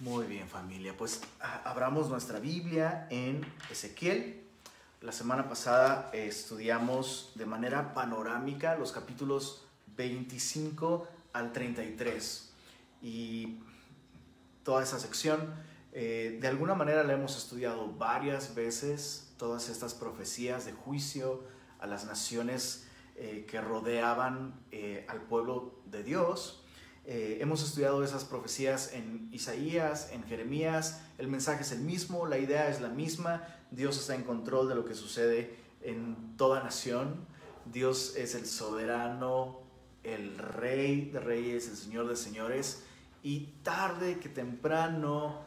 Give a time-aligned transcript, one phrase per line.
[0.00, 4.44] Muy bien familia, pues abramos nuestra Biblia en Ezequiel.
[5.00, 9.64] La semana pasada eh, estudiamos de manera panorámica los capítulos
[9.96, 12.52] 25 al 33
[13.00, 13.60] y
[14.64, 15.54] toda esa sección
[15.94, 21.42] eh, de alguna manera la hemos estudiado varias veces, todas estas profecías de juicio
[21.78, 22.86] a las naciones
[23.16, 24.60] eh, que rodeaban
[25.08, 26.65] al pueblo de Dios
[27.08, 32.36] eh, hemos estudiado esas profecías en Isaías, en Jeremías, el mensaje es el mismo, la
[32.36, 37.24] idea es la misma, Dios está en control de lo que sucede en toda nación,
[37.64, 39.60] Dios es el soberano,
[40.02, 42.82] el rey de reyes, el señor de señores,
[43.22, 45.42] y tarde que temprano,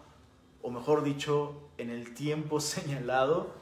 [0.62, 3.54] o mejor dicho, en el tiempo señalado,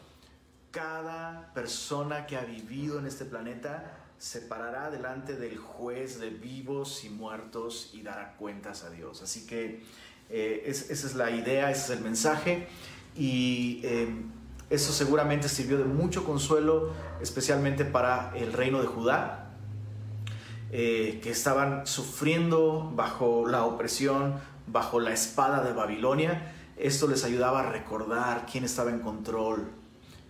[0.69, 7.03] cada persona que ha vivido en este planeta se parará delante del juez de vivos
[7.03, 9.21] y muertos y dará cuentas a Dios.
[9.21, 9.83] Así que
[10.29, 12.67] eh, esa es la idea, ese es el mensaje
[13.15, 14.31] y em,
[14.69, 19.51] eso seguramente sirvió de mucho consuelo, especialmente para el reino de Judá,
[20.71, 26.53] eh, que estaban sufriendo bajo la opresión, bajo la espada de Babilonia.
[26.75, 29.71] Esto les ayudaba a recordar quién estaba en control,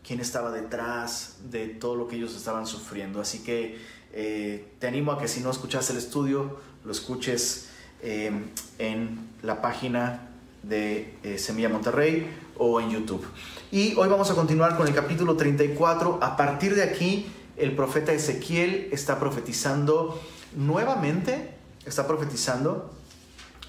[0.07, 3.19] quién estaba detrás de todo lo que ellos estaban sufriendo.
[3.19, 3.77] Así que
[4.13, 7.67] eh, te animo a que si no escuchas el estudio, lo escuches
[8.01, 8.31] eh,
[8.79, 10.29] en la página
[10.63, 12.25] de eh, Semilla Monterrey
[12.57, 13.25] o en YouTube.
[13.69, 16.19] Y hoy vamos a continuar con el capítulo 34.
[16.21, 20.21] A partir de aquí, el profeta Ezequiel está profetizando
[20.55, 21.53] nuevamente,
[21.85, 22.93] está profetizando,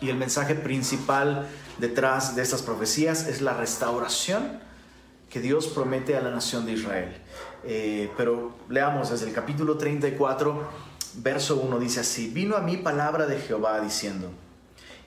[0.00, 4.67] y el mensaje principal detrás de estas profecías es la restauración
[5.30, 7.16] que Dios promete a la nación de Israel.
[7.64, 10.62] Eh, pero leamos desde el capítulo 34,
[11.14, 14.30] verso 1, dice así, vino a mí palabra de Jehová diciendo,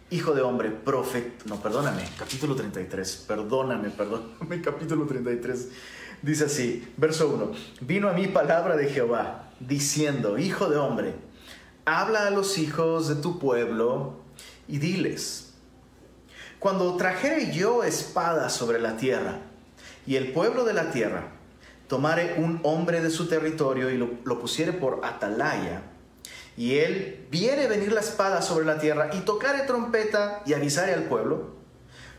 [0.10, 5.70] Hijo de hombre, profeta, no, perdóname, capítulo 33, perdóname, perdóname, capítulo 33,
[6.22, 11.16] dice así, verso 1, vino a mí palabra de Jehová diciendo, Hijo de hombre,
[11.86, 14.20] habla a los hijos de tu pueblo
[14.68, 15.54] y diles,
[16.60, 19.40] cuando trajere yo espada sobre la tierra,
[20.06, 21.32] y el pueblo de la tierra
[21.88, 25.84] tomare un hombre de su territorio y lo, pusiere por atalaya,
[26.56, 31.04] y él viere venir la espada sobre la tierra y tocare trompeta y avisare al
[31.04, 31.56] pueblo,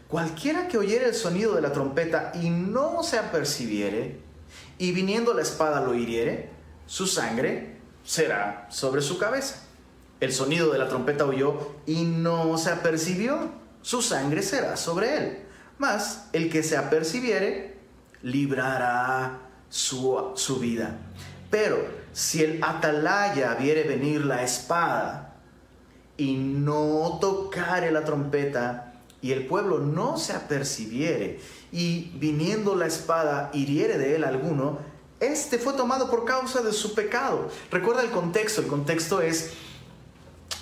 [0.08, 4.20] cualquiera que oyere el sonido de la trompeta y no se apercibiere,
[4.78, 6.50] y viniendo la espada lo hiriere,
[6.86, 9.62] su sangre será sobre su cabeza.
[10.20, 13.50] El sonido de la trompeta oyó y no se apercibió,
[13.80, 15.38] su sangre será sobre él.
[15.78, 17.71] Mas el que se apercibiere,
[18.22, 19.38] librará
[19.68, 20.98] su, su vida.
[21.50, 25.36] Pero si el atalaya viere venir la espada
[26.16, 28.88] y no tocare la trompeta,
[29.20, 31.40] y el pueblo no se apercibiere,
[31.70, 34.78] y viniendo la espada hiriere de él alguno,
[35.20, 37.48] este fue tomado por causa de su pecado.
[37.70, 39.52] Recuerda el contexto, el contexto es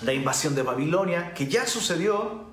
[0.03, 2.43] la invasión de Babilonia, que ya sucedió,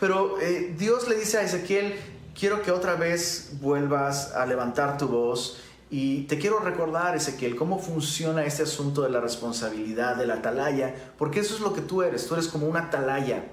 [0.00, 1.94] pero eh, Dios le dice a Ezequiel,
[2.34, 7.78] quiero que otra vez vuelvas a levantar tu voz y te quiero recordar, Ezequiel, cómo
[7.78, 12.02] funciona este asunto de la responsabilidad, de la atalaya, porque eso es lo que tú
[12.02, 13.44] eres, tú eres como una atalaya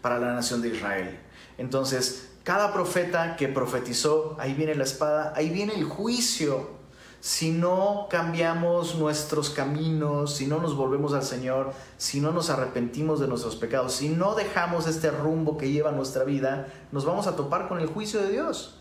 [0.00, 1.18] para la nación de Israel.
[1.58, 6.79] Entonces, cada profeta que profetizó, ahí viene la espada, ahí viene el juicio
[7.20, 13.20] si no cambiamos nuestros caminos, si no nos volvemos al Señor, si no nos arrepentimos
[13.20, 17.36] de nuestros pecados, si no dejamos este rumbo que lleva nuestra vida, nos vamos a
[17.36, 18.76] topar con el juicio de Dios.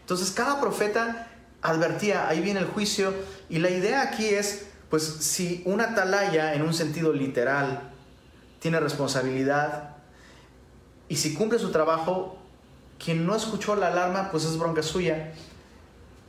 [0.00, 1.28] Entonces cada profeta
[1.62, 3.14] advertía, ahí viene el juicio,
[3.48, 7.90] y la idea aquí es, pues si una atalaya en un sentido literal
[8.60, 9.96] tiene responsabilidad,
[11.08, 12.36] y si cumple su trabajo,
[13.02, 15.32] quien no escuchó la alarma, pues es bronca suya.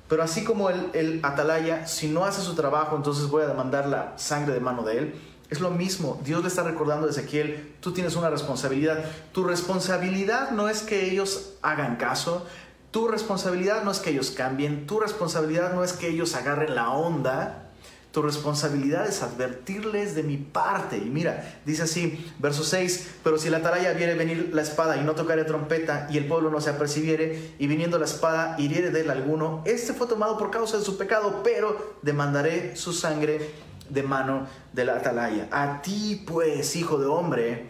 [0.07, 4.13] Pero así como el, atalaya, si no hace su trabajo, entonces voy a demandar la
[4.17, 5.15] sangre de mano de él.
[5.49, 9.05] Es lo mismo, Dios le está recordando a Ezequiel, tú tienes una responsabilidad.
[9.31, 12.45] Tu responsabilidad no es que ellos hagan caso,
[12.91, 16.91] tu responsabilidad no es que ellos cambien, tu responsabilidad no es que ellos agarren la
[16.91, 17.66] onda,
[18.11, 20.97] tu responsabilidad es advertirles de mi parte.
[20.97, 25.03] Y mira, dice así, verso 6, pero si la atalaya viere venir la espada y
[25.03, 29.01] no tocare trompeta y el pueblo no se apercibiere y viniendo la espada hiriere de
[29.01, 33.51] él alguno, este fue tomado por causa de su pecado, pero demandaré su sangre
[33.89, 35.47] de mano de la atalaya.
[35.51, 37.69] A ti pues, hijo de hombre,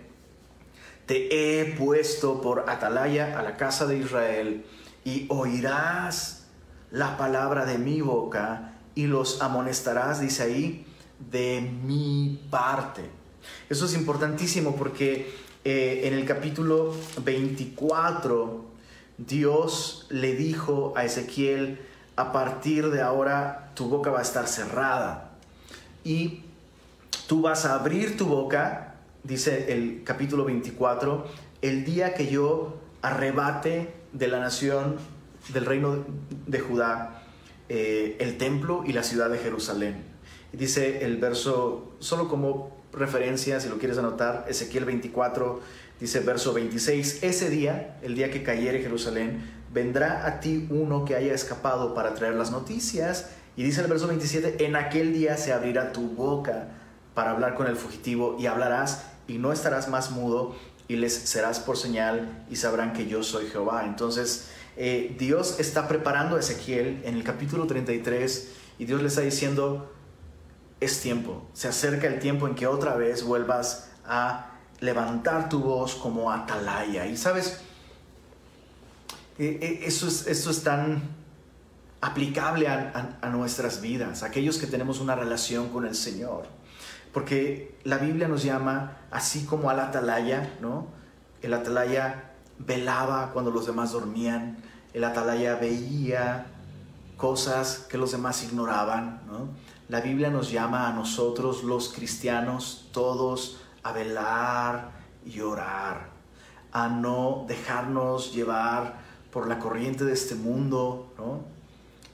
[1.07, 4.65] te he puesto por atalaya a la casa de Israel
[5.03, 6.47] y oirás
[6.91, 10.85] la palabra de mi boca y los amonestarás, dice ahí,
[11.31, 13.03] de mi parte.
[13.69, 15.31] Eso es importantísimo porque
[15.63, 18.65] eh, en el capítulo 24,
[19.19, 21.79] Dios le dijo a Ezequiel,
[22.15, 25.29] a partir de ahora tu boca va a estar cerrada
[26.03, 26.45] y
[27.27, 31.27] tú vas a abrir tu boca, dice el capítulo 24,
[31.61, 34.97] el día que yo arrebate de la nación
[35.49, 36.03] del reino
[36.47, 37.16] de Judá
[37.69, 40.03] eh, el templo y la ciudad de Jerusalén.
[40.53, 45.59] Dice el verso, solo como referencia, si lo quieres anotar, Ezequiel 24,
[45.99, 49.43] dice verso 26, ese día, el día que cayere Jerusalén,
[49.73, 53.29] vendrá a ti uno que haya escapado para traer las noticias.
[53.55, 56.69] Y dice el verso 27, en aquel día se abrirá tu boca
[57.13, 60.55] para hablar con el fugitivo y hablarás y no estarás más mudo
[60.87, 63.85] y les serás por señal y sabrán que yo soy Jehová.
[63.85, 64.47] Entonces
[64.79, 69.91] eh, Dios está preparando a Ezequiel en el capítulo 33 y Dios le está diciendo,
[70.79, 75.95] es tiempo, se acerca el tiempo en que otra vez vuelvas a levantar tu voz
[75.95, 77.07] como atalaya.
[77.07, 77.59] Y sabes,
[79.39, 81.01] eh, eh, eso, es, eso es tan
[81.99, 86.45] aplicable a, a, nuestras vidas, aquellos que tenemos una relación con el Señor.
[87.13, 90.85] Porque la Biblia nos llama así como al atalaya, ¿no?
[91.41, 94.57] El atalaya velaba cuando los demás dormían,
[94.93, 96.47] el atalaya veía
[97.17, 99.49] cosas que los demás ignoraban, ¿no?
[99.89, 104.91] La Biblia nos llama a nosotros, los cristianos, todos a velar
[105.25, 106.09] y orar,
[106.73, 108.99] a no dejarnos llevar
[109.31, 111.13] por la corriente de este mundo,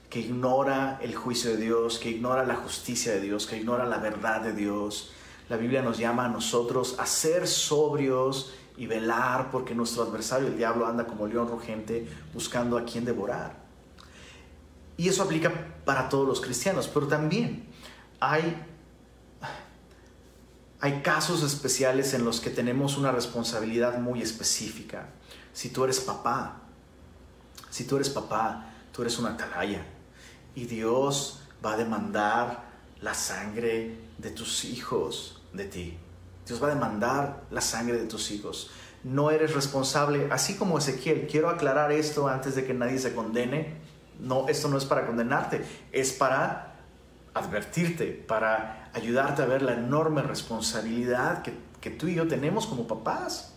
[0.08, 3.98] que ignora el juicio de Dios, que ignora la justicia de Dios, que ignora la
[3.98, 5.10] verdad de Dios.
[5.48, 10.56] La Biblia nos llama a nosotros a ser sobrios y velar porque nuestro adversario, el
[10.56, 13.56] diablo, anda como león rugente buscando a quien devorar.
[14.96, 15.52] Y eso aplica
[15.84, 17.66] para todos los cristianos, pero también
[18.20, 18.56] hay,
[20.80, 25.08] hay casos especiales en los que tenemos una responsabilidad muy específica.
[25.52, 26.62] Si tú eres papá,
[27.70, 29.84] si tú eres papá, tú eres una atalaya
[30.54, 32.64] y Dios va a demandar
[33.00, 35.98] la sangre de tus hijos de ti.
[36.46, 38.70] Dios va a demandar la sangre de tus hijos.
[39.02, 41.26] No eres responsable, así como Ezequiel.
[41.30, 43.76] Quiero aclarar esto antes de que nadie se condene.
[44.18, 46.74] No, esto no es para condenarte, es para
[47.34, 52.86] advertirte, para ayudarte a ver la enorme responsabilidad que, que tú y yo tenemos como
[52.86, 53.54] papás.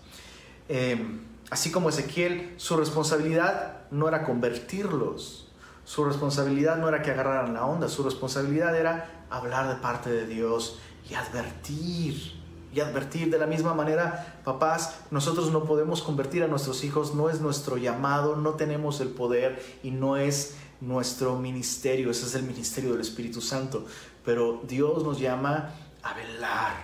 [0.67, 5.47] Em, así como Ezequiel, su responsabilidad no era convertirlos,
[5.85, 10.27] su responsabilidad no era que agarraran la onda, su responsabilidad era hablar de parte de
[10.27, 10.79] Dios
[11.09, 12.36] y advertir.
[12.77, 17.27] Y advertir de la misma manera, papás, nosotros no podemos convertir a nuestros hijos, no
[17.27, 22.43] es nuestro llamado, no tenemos el poder y no es nuestro ministerio, ese es el
[22.43, 23.87] ministerio del Espíritu Santo.
[24.23, 25.71] Pero Dios nos llama
[26.03, 26.75] a velar,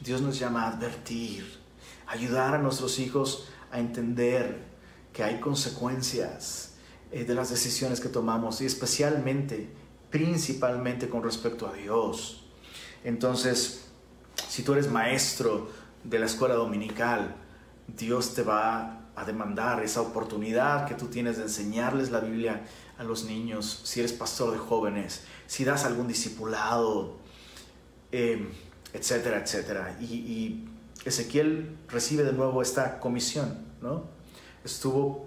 [0.00, 1.58] Dios nos llama a advertir,
[2.06, 4.64] ayudar a nuestros hijos a entender
[5.12, 6.76] que hay consecuencias
[7.12, 9.68] eh, de las decisiones que tomamos y especialmente,
[10.08, 12.46] principalmente con respecto a Dios.
[13.04, 13.83] Entonces,
[14.48, 15.68] si tú eres maestro
[16.02, 17.34] de la escuela dominical,
[17.86, 22.64] Dios te va a demandar esa oportunidad que tú tienes de enseñarles la Biblia
[22.98, 27.16] a los niños, si eres pastor de jóvenes, si das algún discipulado,
[28.12, 28.48] em,
[28.92, 29.96] etcétera, etcétera.
[30.00, 30.68] Y, y,
[31.04, 34.04] Ezequiel recibe de nuevo esta comisión, ¿no?
[34.64, 35.26] Estuvo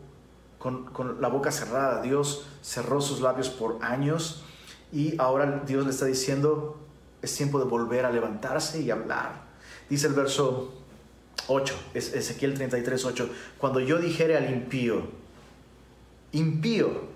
[0.57, 2.01] con, la boca cerrada.
[2.01, 4.43] Dios cerró sus labios por años
[4.91, 6.79] y ahora Dios le está diciendo,
[7.21, 9.47] es tiempo de volver a levantarse y hablar.
[9.89, 10.73] Dice el verso
[11.47, 15.07] 8, Ezequiel 33, 8, cuando yo dijere al impío,
[16.31, 17.07] impío,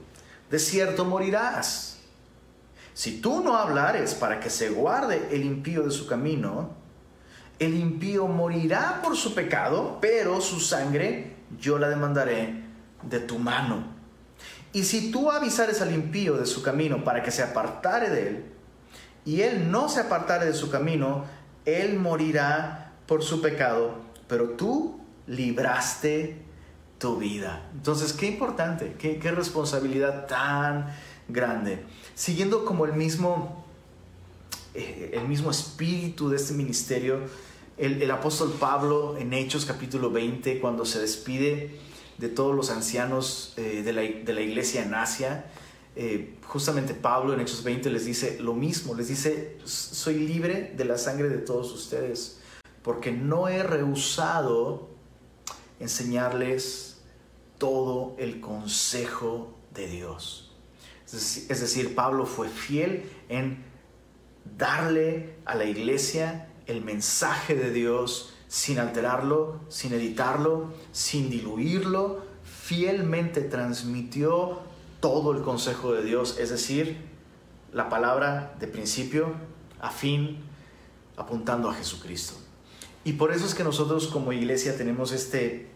[0.49, 1.99] de cierto morirás.
[2.93, 6.71] Si tú no hablares para que se guarde el impío de su camino,
[7.59, 12.63] el impío morirá por su pecado, pero su sangre yo la demandaré
[13.03, 13.83] de tu mano.
[14.73, 18.45] Y si tú avisares al impío de su camino para que se apartare de él,
[19.25, 21.25] y él no se apartare de su camino,
[21.65, 23.95] él morirá por su pecado,
[24.27, 26.37] pero tú libraste
[26.97, 27.69] tu vida.
[27.73, 30.87] Entonces, qué importante, qué, responsabilidad tan
[31.27, 31.83] grande.
[32.15, 33.65] Siguiendo como el mismo,
[34.73, 37.19] eh, el mismo espíritu de este ministerio,
[37.77, 41.79] el, el apóstol Pablo en Hechos capítulo 20, cuando se despide,
[42.21, 45.45] de todos los ancianos eh, de, la, de, la, iglesia en Asia.
[45.95, 50.85] Eh, justamente Pablo en Hechos 20 les dice lo mismo, les dice, soy libre de
[50.85, 52.39] la sangre de todos ustedes,
[52.81, 54.89] porque no he rehusado
[55.79, 57.01] enseñarles
[57.57, 60.51] todo el consejo de Dios.
[61.11, 63.63] Es decir, Pablo fue fiel en
[64.57, 73.41] darle a la iglesia el mensaje de Dios sin alterarlo, sin editarlo, sin diluirlo, fielmente
[73.41, 74.59] transmitió
[75.01, 77.01] todo el consejo de Dios, es decir,
[77.73, 79.33] la palabra de principio
[79.81, 80.37] a fin,
[81.17, 82.35] apuntando a Jesucristo.
[83.03, 85.69] Y por eso es que nosotros como iglesia tenemos este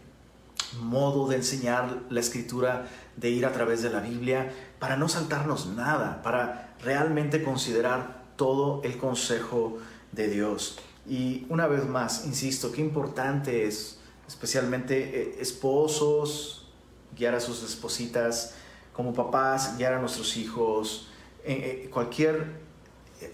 [0.80, 5.66] modo de enseñar la escritura, de ir a través de la Biblia, para no saltarnos
[5.66, 9.78] nada, para realmente considerar todo el consejo
[10.12, 10.78] de Dios.
[11.08, 16.68] Y una vez más, insisto, qué importante es, especialmente eh, esposos,
[17.16, 18.54] guiar a sus espositas,
[18.96, 21.08] como papás, guiar a nuestros hijos,
[21.44, 22.46] en cualquier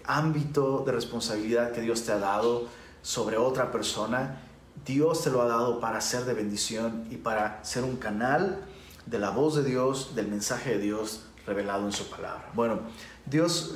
[0.03, 2.67] ámbito de responsabilidad que Dios te ha dado
[3.01, 4.41] sobre otra persona,
[4.85, 8.65] Dios te lo ha dado para ser de bendición y para ser un canal
[9.05, 12.49] de la voz de Dios, del mensaje de Dios revelado en su palabra.
[12.53, 12.81] Bueno,
[13.25, 13.75] Dios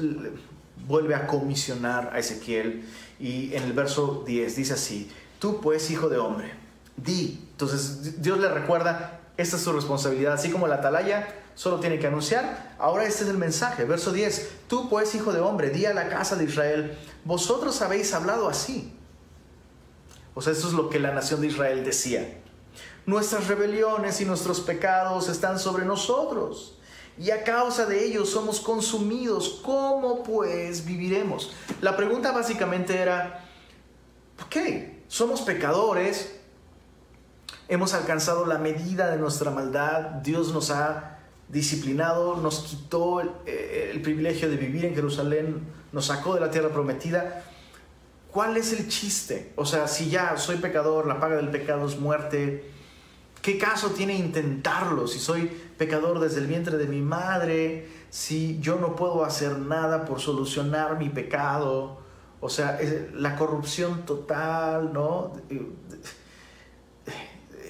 [0.87, 2.85] vuelve a comisionar a Ezequiel
[3.17, 6.53] y en el verso 10 dice así, tú pues hijo de hombre,
[6.97, 7.47] di.
[7.51, 12.05] Entonces Dios le recuerda, esta es su responsabilidad, así como la atalaya solo tiene que
[12.05, 15.93] anunciar, ahora este es el mensaje, verso 10, tú pues hijo de hombre, di a
[15.93, 16.95] la casa de Israel,
[17.25, 18.93] vosotros habéis hablado así.
[20.35, 22.41] O sea, eso es lo que la nación de Israel decía.
[23.07, 26.77] Nuestras rebeliones y nuestros pecados están sobre nosotros
[27.17, 29.59] y a causa de ellos somos consumidos.
[29.63, 31.51] ¿Cómo pues viviremos?
[31.81, 33.45] La pregunta básicamente era,
[34.45, 34.57] ok,
[35.07, 36.35] somos pecadores,
[37.67, 41.16] hemos alcanzado la medida de nuestra maldad, Dios nos ha
[41.49, 47.43] disciplinado, nos quitó el, privilegio de vivir en Jerusalén, nos sacó de la tierra prometida.
[48.31, 49.53] ¿Cuál es el chiste?
[49.55, 52.69] O sea, si ya soy pecador, la paga del pecado es muerte,
[53.41, 58.77] ¿qué caso tiene intentarlo si soy pecador desde el vientre de mi madre, si yo
[58.77, 61.99] no puedo hacer nada por solucionar mi pecado,
[62.39, 62.79] o sea,
[63.13, 65.33] la corrupción total, ¿no?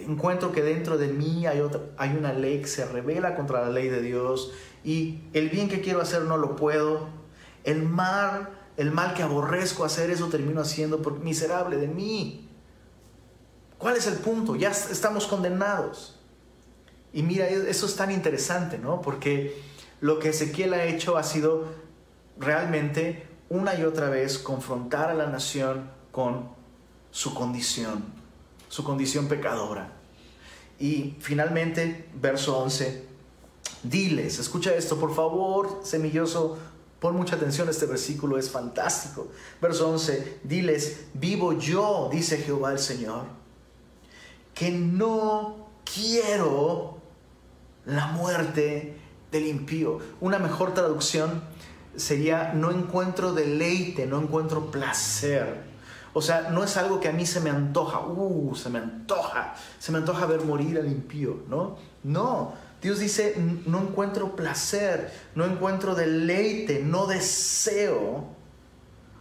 [0.08, 3.70] Encuentro que dentro de mí hay, otra, hay una ley que se revela contra la
[3.70, 4.54] ley de Dios
[4.86, 7.10] y el bien que quiero hacer no lo puedo.
[7.66, 12.50] El mal, el mal que aborrezco hacer, eso termino haciendo por miserable de mí.
[13.78, 14.56] ¿Cuál es el punto?
[14.56, 16.18] Ya estamos condenados.
[17.12, 19.02] Y mira, e-, eso es tan interesante, ¿no?
[19.02, 19.62] Porque
[20.00, 21.66] lo que Ezequiel ha hecho ha sido
[22.40, 26.50] realmente una y otra vez confrontar a la nación con
[27.12, 28.06] su condición,
[28.70, 29.97] su condición pecadora.
[30.80, 33.04] Y finalmente, verso 11,
[33.84, 36.58] diles, escucha esto, por favor, semilloso,
[37.00, 39.30] pon mucha atención, este versículo es fantástico.
[39.62, 43.26] Verso 11, diles, vivo yo, dice Jehová el Señor,
[44.54, 46.98] que no quiero
[47.86, 48.98] la muerte
[49.32, 50.00] del impío.
[50.20, 51.44] Una mejor traducción
[51.96, 55.77] sería no encuentro deleite, no encuentro placer.
[56.18, 59.54] O sea, no es algo que a mí se me antoja, uh, se me antoja,
[59.78, 61.78] se me antoja ver morir al impío, ¿no?
[62.04, 63.36] No, Dios dice,
[63.68, 68.30] no encuentro placer, no encuentro deleite, no deseo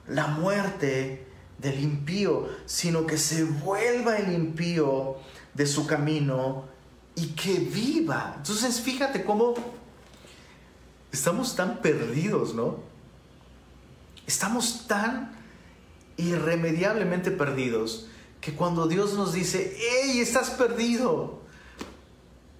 [0.08, 1.26] la muerte
[1.58, 5.18] del impío, sino que se vuelva el impío
[5.52, 6.64] de su camino
[7.14, 8.36] y que viva.
[8.38, 9.52] Entonces fíjate cómo
[11.12, 12.78] estamos tan perdidos, ¿no?
[14.26, 15.35] Estamos tan
[16.16, 18.06] irremediablemente perdidos
[18.40, 21.46] que cuando Dios nos dice, ¡Ey, estás perdido!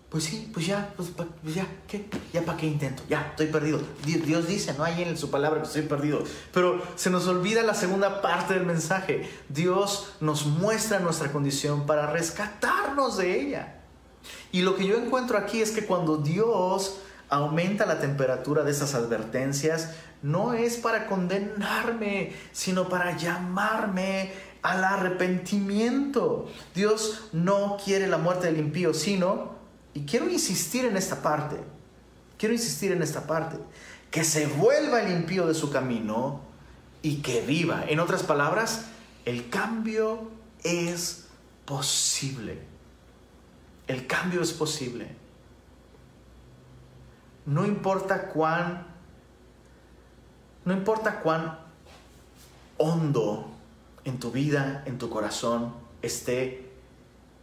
[0.09, 1.11] Pues sí, pues ya, pues,
[1.43, 2.09] pues ya, ¿qué?
[2.33, 3.03] ¿Ya para qué intento?
[3.09, 3.81] Ya, estoy perdido.
[4.05, 6.23] Dios dice, no hay en su palabra que estoy perdido.
[6.55, 9.29] Pero se nos olvida la segunda parte del mensaje.
[9.49, 13.81] Dios nos muestra nuestra condición para rescatarnos de ella.
[14.53, 16.99] Y lo que yo encuentro aquí es que cuando Dios
[17.29, 26.49] aumenta la temperatura de esas advertencias, no es para condenarme, sino para llamarme al arrepentimiento.
[26.75, 29.57] Dios no quiere la muerte del impío, sino,
[29.95, 31.57] y quiero insistir en esta parte,
[32.39, 33.57] quiero insistir en esta parte,
[34.11, 36.41] que se vuelva el impío de su camino
[37.03, 37.85] y que viva.
[37.87, 38.87] En otras palabras,
[39.25, 40.31] el cambio
[40.63, 41.27] es
[41.65, 42.59] posible.
[43.87, 45.26] El cambio es posible.
[47.47, 48.87] No importa cuán,
[50.65, 51.59] no importa cuán
[52.77, 53.49] hondo
[54.05, 56.73] en tu vida, en tu corazón esté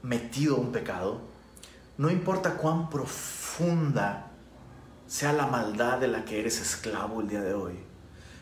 [0.02, 1.22] metido un pecado,
[1.98, 4.28] no importa cuán profunda
[5.08, 7.80] sea la maldad de la que eres esclavo el día de hoy,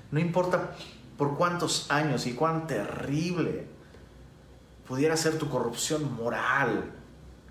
[0.10, 0.76] no importa
[1.18, 3.68] por cuántos años y cuán terrible
[4.88, 6.92] pudiera ser tu corrupción moral,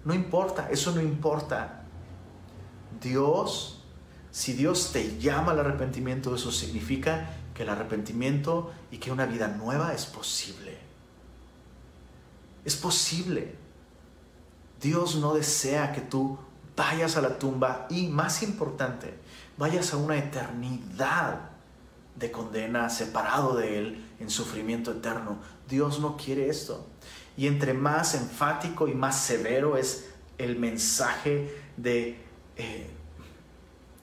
[0.05, 1.85] no importa, eso no importa.
[3.01, 3.80] Dios,
[4.31, 9.49] si Dios te llama al arrepentimiento, eso significa que el arrepentimiento y que una vida
[9.49, 10.79] nueva es posible.
[12.65, 13.55] Es posible.
[14.81, 16.39] Dios no desea que tú
[16.77, 19.15] vayas a la tumba y, más importante,
[19.59, 21.51] vayas a una eternidad
[22.17, 25.39] de condena separado de Él en sufrimiento eterno.
[25.69, 26.87] Dios no quiere esto.
[27.37, 32.23] Y entre más enfático y más severo es el mensaje de
[32.57, 32.91] eh,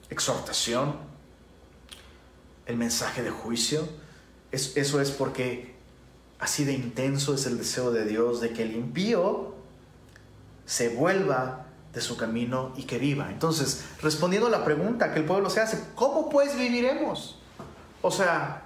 [0.09, 0.95] exhortación,
[2.65, 3.87] el mensaje de juicio,
[4.51, 5.75] eso es porque
[6.39, 9.55] así de intenso es el deseo de Dios de que el impío
[10.65, 13.29] se vuelva de su camino y que viva.
[13.31, 17.39] Entonces, respondiendo a la pregunta que el pueblo se hace, ¿cómo pues viviremos?
[18.01, 18.63] O sea,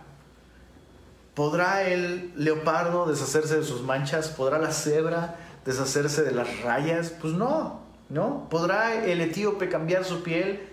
[1.33, 4.29] ¿podrá el leopardo deshacerse de sus manchas?
[4.29, 7.11] ¿Podrá la cebra deshacerse de las rayas?
[7.21, 8.49] Pues no, ¿no?
[8.49, 10.70] ¿Podrá el etíope cambiar su piel?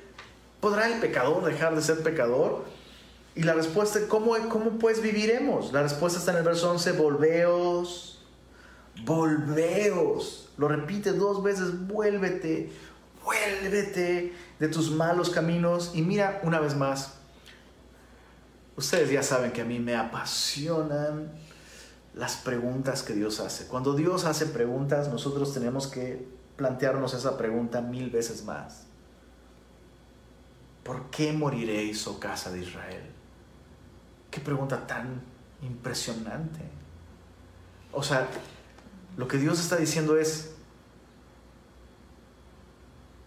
[0.60, 2.64] ¿Podrá el pecador dejar de ser pecador?
[3.34, 5.72] Y la respuesta, ¿cómo, cómo pues viviremos?
[5.72, 8.20] La respuesta está en el verso 11, volveos,
[9.04, 10.48] volveos.
[10.56, 12.72] Lo repite dos veces, vuélvete,
[13.24, 15.92] vuélvete de tus malos caminos.
[15.94, 17.14] Y mira una vez más,
[18.76, 21.30] ustedes ya saben que a mí me apasionan
[22.14, 23.68] las preguntas que Dios hace.
[23.68, 28.87] Cuando Dios hace preguntas, nosotros tenemos que plantearnos esa pregunta mil veces más.
[30.88, 33.02] ¿Por qué moriréis, oh casa de Israel?
[34.30, 35.20] Qué pregunta tan
[35.60, 36.60] impresionante.
[37.92, 38.26] O sea,
[39.18, 40.52] lo que Dios está diciendo es,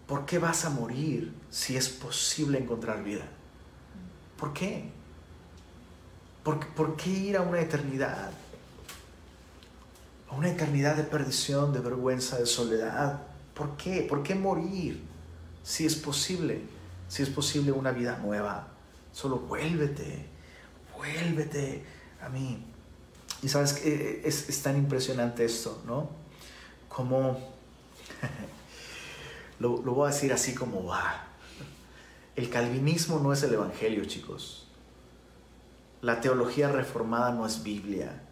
[0.08, 3.28] ¿por qué vas a morir si es posible encontrar vida?
[4.40, 4.90] ¿Por qué?
[6.42, 8.32] ¿Por, ¿Por, qué ir a una eternidad?
[10.28, 13.22] A una eternidad de perdición, de vergüenza, de soledad.
[13.54, 14.02] ¿Por qué?
[14.02, 15.00] ¿Por qué morir
[15.62, 16.71] si es posible?
[17.12, 18.68] Si es posible, una vida nueva.
[19.12, 20.24] Solo vuélvete,
[20.96, 21.84] vuélvete
[22.22, 22.64] a mí.
[23.42, 26.08] Y sabes que es, es tan impresionante esto, ¿no?
[26.88, 27.38] Como,
[29.58, 31.26] lo, lo voy a decir así como va.
[32.34, 34.66] El calvinismo no es el Evangelio, chicos.
[36.00, 38.22] La teología reformada no es Biblia.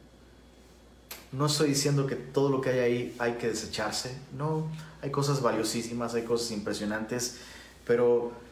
[1.32, 4.18] No estoy diciendo que todo lo que hay ahí hay que desecharse.
[4.38, 4.68] No,
[5.02, 7.40] hay cosas valiosísimas, hay cosas impresionantes,
[7.84, 8.48] pero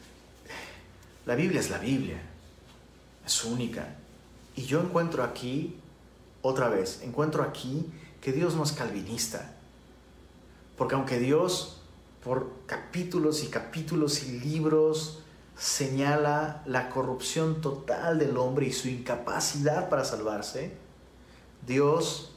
[1.29, 2.23] la Biblia es la Biblia,
[3.27, 3.97] es única.
[4.57, 5.77] Y yo encuentro aquí,
[6.41, 7.85] otra vez, encuentro aquí
[8.23, 9.55] que Dios no es calvinista.
[10.79, 11.83] Porque aunque Dios
[12.25, 15.19] por capítulos y capítulos y libros
[15.55, 20.73] señala la corrupción total del hombre y su incapacidad para salvarse,
[21.67, 22.33] Dios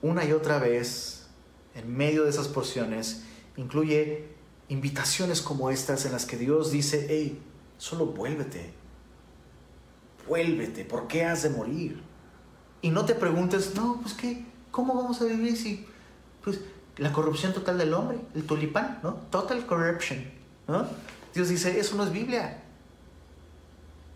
[0.00, 1.26] una y otra vez,
[1.74, 3.24] en medio de esas porciones,
[3.58, 4.28] incluye
[4.70, 7.38] invitaciones como estas en las que Dios dice, hey,
[7.84, 8.72] Solo vuélvete.
[10.26, 10.86] Vuélvete.
[10.86, 12.02] ¿Por qué has de morir?
[12.80, 15.86] Y no te preguntes, no, pues qué, ¿cómo vamos a vivir si,
[16.42, 16.60] pues,
[16.96, 19.16] la corrupción total del hombre, el tulipán, ¿no?
[19.30, 20.24] Total corruption,
[20.66, 20.86] ¿no?
[21.34, 22.62] Dios dice, eso no es Biblia.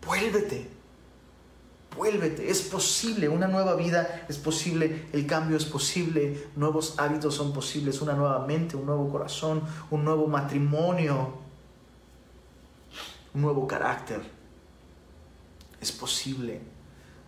[0.03, 0.67] Vuélvete.
[1.95, 2.49] Vuélvete.
[2.49, 8.01] Es posible, una nueva vida es posible, el cambio es posible, nuevos hábitos son posibles,
[8.01, 11.48] una nueva mente, un nuevo corazón, un nuevo matrimonio
[13.33, 14.21] un nuevo carácter.
[15.81, 16.61] Es posible.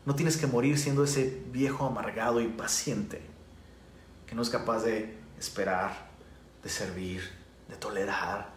[0.06, 3.22] No tienes que morir siendo ese viejo amargado y paciente
[4.26, 6.10] que no es capaz de esperar,
[6.64, 7.22] de servir,
[7.68, 8.54] de tolerar.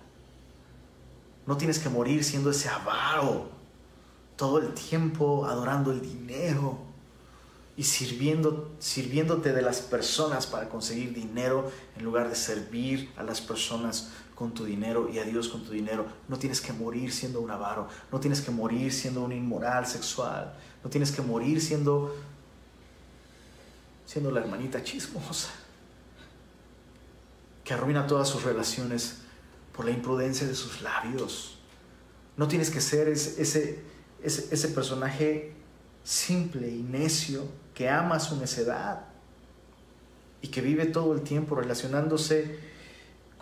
[1.46, 3.50] No tienes que morir siendo ese avaro
[4.36, 6.78] todo el tiempo adorando el dinero
[7.76, 14.12] y sirviéndote de las personas para conseguir dinero en lugar de servir a las personas
[14.34, 16.06] con tu dinero y a Dios con tu dinero.
[16.28, 20.54] No tienes que morir siendo un avaro, no tienes que morir siendo un inmoral sexual,
[20.82, 22.14] no tienes que morir siendo
[24.06, 25.48] siendo la hermanita chismosa
[27.64, 29.20] que arruina todas sus relaciones
[29.74, 31.58] por la imprudencia de sus labios.
[32.36, 33.82] No tienes que ser ese, ese,
[34.22, 35.54] ese, personaje
[36.02, 39.06] simple y necio que ama su necedad
[40.42, 42.58] y que vive todo el tiempo relacionándose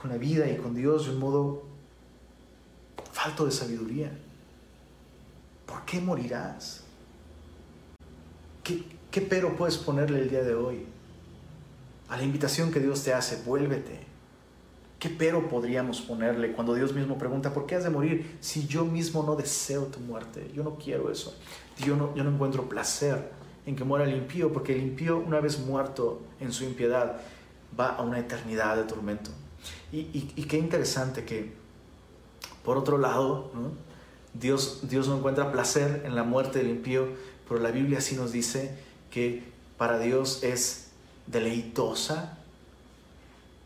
[0.02, 1.62] con la vida y con Dios de un modo
[3.12, 4.10] falto de sabiduría.
[5.64, 6.82] ¿Por qué morirás?
[8.64, 10.84] ¿Qué, ¿Qué, pero puedes ponerle el día de hoy?
[12.08, 14.00] A la invitación que Dios te hace, vuélvete.
[14.98, 18.84] ¿Qué pero podríamos ponerle cuando Dios mismo pregunta, ¿por qué has de morir si yo
[18.84, 20.50] mismo no deseo tu muerte?
[20.52, 21.36] Yo no quiero eso.
[21.78, 23.30] Yo no, yo no encuentro placer
[23.66, 27.20] en que muera el impío, porque el impío, una vez muerto en su impiedad,
[27.78, 29.30] va a una eternidad de tormento.
[29.92, 31.52] Y, qué interesante que,
[32.64, 33.50] por otro lado,
[34.34, 37.08] Dios, Dios no encuentra placer en la muerte del impío,
[37.48, 38.76] pero la Biblia sí nos dice
[39.10, 39.42] que
[39.76, 40.88] para Dios es
[41.26, 42.38] deleitosa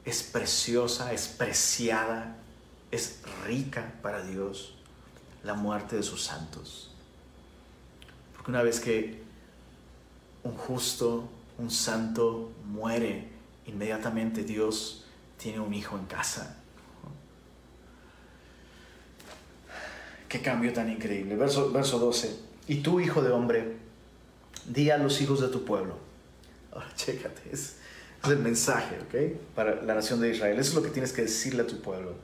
[0.06, 2.36] es preciosa, es preciada,
[2.92, 4.74] es rica para Dios
[5.42, 6.92] la muerte de sus santos.
[8.34, 9.20] Porque una vez que
[10.44, 11.28] un justo,
[11.58, 13.28] un santo muere,
[13.66, 15.05] inmediatamente Dios
[15.36, 16.56] tiene un hijo en casa.
[20.28, 21.36] Qué cambio tan increíble.
[21.36, 22.38] Verso, verso 12.
[22.68, 23.76] Y tú, hijo de hombre,
[24.66, 25.98] di a los hijos de tu pueblo.
[26.72, 27.76] Ahora, chécate, es,
[28.24, 29.54] el mensaje, ¿ok?
[29.54, 30.58] Para la nación de Israel.
[30.58, 32.14] Eso es lo que tienes que decirle a tu pueblo.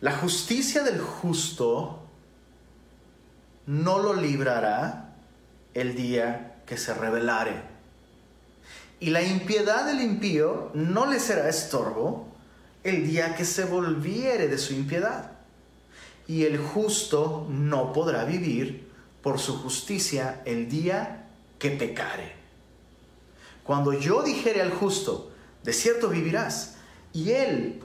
[0.00, 2.04] La justicia del justo
[3.66, 5.16] no lo librará
[5.72, 7.73] el día que se rebelare.
[9.04, 12.26] Y la impiedad del impío no le será estorbo
[12.82, 15.32] el día que se volviere de su impiedad.
[16.26, 18.90] Y el justo no podrá vivir
[19.22, 22.32] por su justicia el día que pecare.
[23.62, 25.30] Cuando yo dijere al justo,
[25.64, 26.76] de cierto vivirás,
[27.12, 27.82] y él,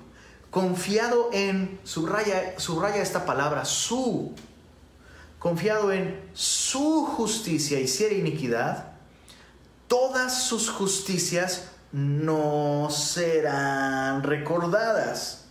[0.50, 4.34] confiado en, subraya, subraya esta palabra, su,
[5.38, 8.89] confiado en su justicia, hiciera iniquidad,
[9.90, 15.48] todas sus justicias no serán recordadas,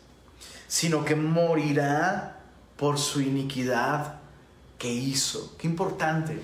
[0.69, 2.41] sino que morirá
[2.77, 4.21] por su iniquidad
[4.79, 5.57] que hizo.
[5.59, 6.41] Qué importante.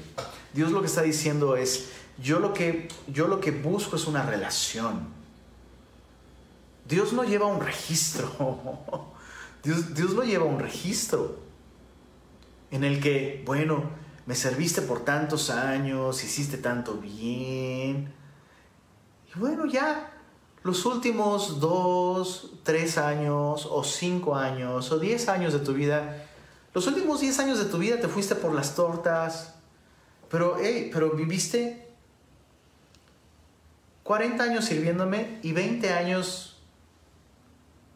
[0.52, 4.24] Dios lo que está diciendo es, yo lo que, yo lo que busco es una
[4.24, 5.08] relación.
[6.86, 8.28] Dios no lleva un registro.
[9.62, 11.38] Dios, Dios no lleva un registro
[12.70, 13.84] en el que, bueno,
[14.26, 18.12] me serviste por tantos años, hiciste tanto bien.
[19.34, 20.12] Y bueno, ya
[20.62, 26.26] los últimos dos, tres años, o cinco años, o diez años de tu vida,
[26.72, 29.54] los últimos diez años de tu vida te fuiste por las tortas,
[30.30, 30.56] pero,
[30.92, 31.84] pero viviste
[34.04, 36.56] 40 años sirviéndome y 20 años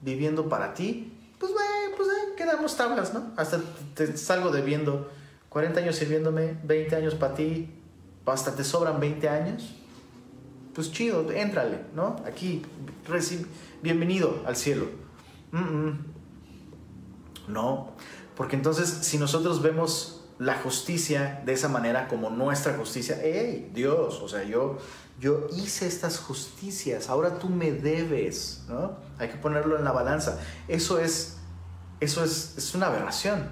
[0.00, 3.32] viviendo para ti, pues, bueno, pues eh, quedamos tablas, ¿no?
[3.36, 3.60] Hasta
[3.94, 5.10] te salgo debiendo
[5.48, 7.70] 40 años sirviéndome, 20 años para ti,
[8.26, 9.74] hasta te sobran 20 años.
[10.74, 12.16] Pues chido, éntrale, ¿no?
[12.26, 12.62] Aquí,
[13.82, 14.86] bienvenido al cielo.
[17.48, 17.92] No,
[18.36, 24.20] porque entonces si nosotros vemos la justicia de esa manera como nuestra justicia, hey, Dios,
[24.20, 24.78] o sea, yo
[25.20, 28.96] yo hice estas justicias, ahora tú me debes, ¿no?
[29.18, 30.38] Hay que ponerlo en la balanza.
[30.68, 31.38] Eso es,
[31.98, 33.48] eso es, es una aberración.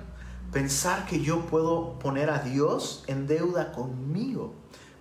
[0.53, 4.55] Pensar que yo puedo poner a Dios en deuda conmigo.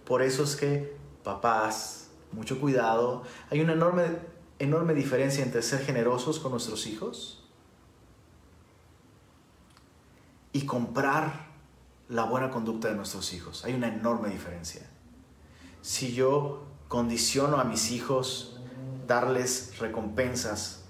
[0.05, 3.23] Por eso es que, papás, mucho cuidado.
[3.49, 4.05] Hay una enorme,
[4.59, 7.43] enorme diferencia entre ser generosos con nuestros hijos
[10.51, 11.47] y comprar
[12.09, 13.65] la buena conducta de nuestros hijos.
[13.65, 14.89] Hay una enorme diferencia
[15.85, 18.57] si yo condiciono a mis hijos
[19.05, 20.84] darles recompensas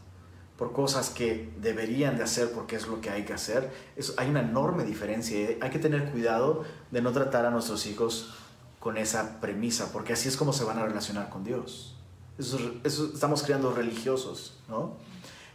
[0.57, 3.71] por cosas que deberían de hacer porque es lo que hay que hacer,
[4.17, 5.37] hay una enorme diferencia.
[5.61, 8.35] Hay que tener cuidado de no tratar a nuestros hijos
[8.79, 11.97] con esa premisa, porque así es como se van a relacionar con Dios.
[12.37, 14.97] Eso, estamos creando religiosos, ¿no?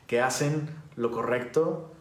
[0.07, 1.93] Que hacen lo correcto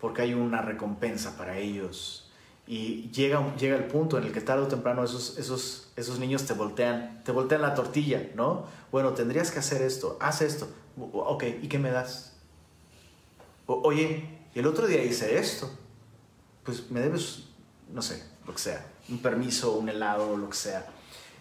[0.00, 2.30] porque hay una recompensa para ellos
[2.66, 6.44] y llega, llega el punto en el que tarde o temprano esos, esos, esos niños
[6.46, 8.64] te voltean, te voltean la tortilla, ¿no?
[8.92, 10.68] Bueno, tendrías que hacer esto, haz esto.
[10.96, 12.29] Ok, ¿y qué me das?
[13.82, 15.70] Oye, el otro día hice esto.
[16.64, 17.44] Pues me debes,
[17.92, 20.86] no sé, lo que sea, un permiso, un helado, lo que sea.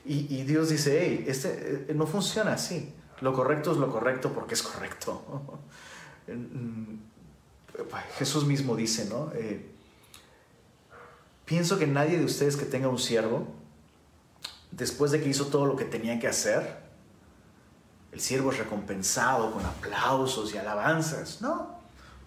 [0.05, 2.93] Y, Dios dice, hey, este eh, no funciona así.
[3.21, 5.59] Lo correcto es lo correcto porque es correcto.
[8.17, 9.31] Jesús mismo dice, ¿no?
[9.35, 9.69] Eh,
[11.49, 13.47] Pienso que nadie de ustedes que tenga un siervo,
[14.69, 16.77] después de que hizo todo lo que tenía que hacer,
[18.11, 21.41] el siervo es recompensado con aplausos y alabanzas.
[21.41, 21.78] No,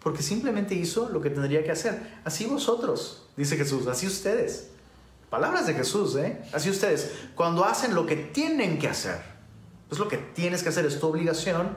[0.03, 2.21] porque simplemente hizo lo que tendría que hacer.
[2.25, 4.69] Así vosotros, dice Jesús, así ustedes.
[5.31, 6.43] Palabras de Jesús, ¿eh?
[6.53, 9.23] Así ustedes, cuando hacen lo que tienen que hacer,
[9.89, 11.77] pues lo que tienes que hacer es tu obligación,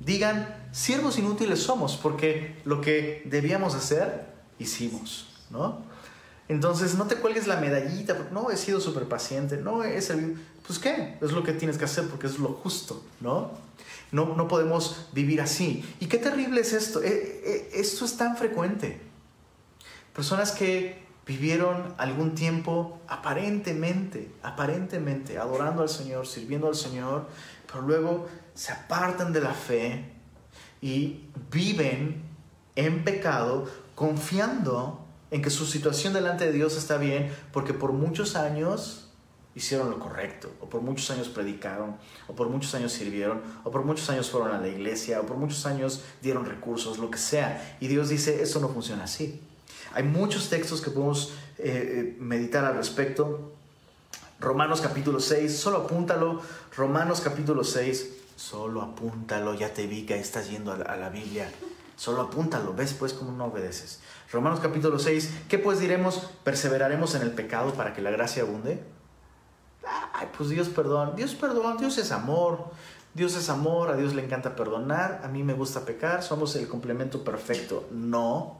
[0.00, 4.26] digan, siervos inútiles somos, porque lo que debíamos hacer,
[4.58, 5.82] hicimos, ¿no?
[6.48, 10.38] Entonces, no te cuelgues la medallita, porque no he sido súper paciente, no he servido.
[10.66, 13.50] Pues qué, es lo que tienes que hacer porque es lo justo, ¿no?
[14.12, 15.84] No, no podemos vivir así.
[15.98, 17.02] Y qué terrible es esto.
[17.02, 19.00] Eh, eh, esto es tan frecuente.
[20.14, 27.26] Personas que vivieron algún tiempo aparentemente, aparentemente, adorando al Señor, sirviendo al Señor,
[27.66, 30.12] pero luego se apartan de la fe
[30.80, 32.22] y viven
[32.76, 38.36] en pecado confiando en que su situación delante de Dios está bien, porque por muchos
[38.36, 39.06] años
[39.56, 41.96] hicieron lo correcto, o por muchos años predicaron,
[42.28, 45.38] o por muchos años sirvieron, o por muchos años fueron a la iglesia, o por
[45.38, 47.76] muchos años dieron recursos, lo que sea.
[47.80, 49.40] Y Dios dice, esto no funciona así.
[49.94, 53.52] Hay muchos textos que podemos eh, eh, meditar al respecto.
[54.38, 56.42] Romanos capítulo 6, solo apúntalo.
[56.76, 59.54] Romanos capítulo 6, solo apúntalo.
[59.54, 61.50] Ya te vi que estás yendo a la, a la Biblia.
[61.96, 62.74] Solo apúntalo.
[62.74, 64.00] ¿Ves pues cómo no obedeces?
[64.32, 66.30] Romanos capítulo 6, ¿qué pues diremos?
[66.42, 68.82] ¿Perseveraremos en el pecado para que la gracia abunde?
[70.12, 72.70] Ay, pues Dios perdón, Dios perdón, Dios es amor,
[73.14, 76.66] Dios es amor, a Dios le encanta perdonar, a mí me gusta pecar, somos el
[76.66, 77.86] complemento perfecto.
[77.92, 78.58] No,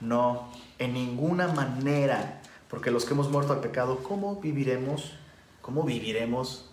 [0.00, 5.14] no, en ninguna manera, porque los que hemos muerto al pecado, ¿cómo viviremos?
[5.62, 6.70] ¿Cómo viviremos?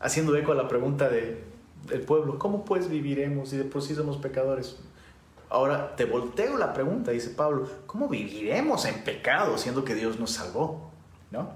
[0.00, 1.44] Haciendo eco a la pregunta de,
[1.86, 4.76] del pueblo, ¿cómo pues viviremos si de por sí somos pecadores?
[5.52, 10.30] Ahora te volteo la pregunta, dice Pablo, ¿cómo viviremos en pecado siendo que Dios nos
[10.30, 10.90] salvó?
[11.30, 11.52] ¿No?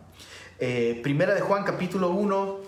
[0.58, 2.58] Eh, primera de Juan capítulo 1,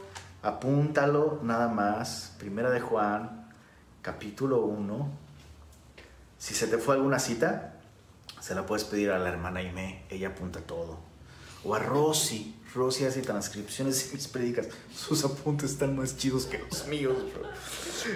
[0.42, 2.34] apúntalo nada más.
[2.38, 3.46] Primera de Juan
[4.00, 5.10] capítulo 1.
[6.38, 7.74] Si se te fue alguna cita,
[8.40, 10.98] se la puedes pedir a la hermana Aime, ella apunta todo.
[11.62, 14.68] O a Rosy, Rosy hace transcripciones y mis predicas.
[14.94, 17.18] Sus apuntes están más chidos que los míos,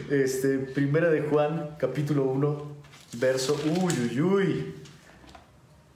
[0.08, 2.81] Este, primera de Juan capítulo 1,
[3.18, 4.74] verso, uy, uy, uy.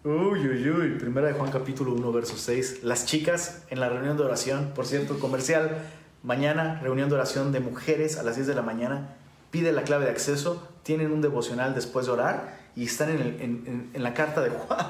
[0.05, 0.98] Uy, uy, uy.
[0.98, 2.85] Primera de Juan capítulo 1, verso 6.
[2.85, 5.79] Las chicas en la reunión de oración, por cierto, comercial,
[6.22, 9.16] mañana, reunión de oración de mujeres a las 10 de la mañana.
[9.50, 13.40] Pide la clave de acceso, tienen un devocional después de orar y están en, el,
[13.40, 14.87] en, en la carta de Juan,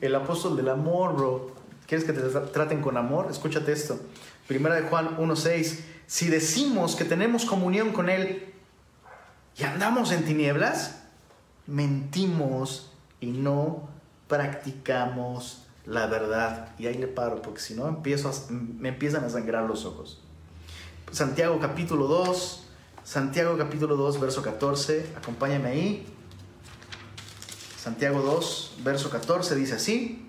[0.00, 1.54] el apóstol del amor, bro.
[1.86, 3.28] ¿Quieres que te traten con amor?
[3.30, 4.00] Escúchate esto.
[4.46, 5.84] Primera de Juan 1, 6.
[6.06, 8.44] Si decimos que tenemos comunión con Él
[9.56, 11.05] y andamos en tinieblas,
[11.66, 13.88] mentimos y no
[14.28, 16.74] practicamos la verdad.
[16.78, 20.20] Y ahí le paro, porque si no me empiezan a sangrar los ojos.
[21.12, 22.64] Santiago capítulo 2,
[23.04, 26.06] Santiago capítulo 2, verso 14, acompáñame ahí.
[27.78, 30.28] Santiago 2, verso 14 dice así,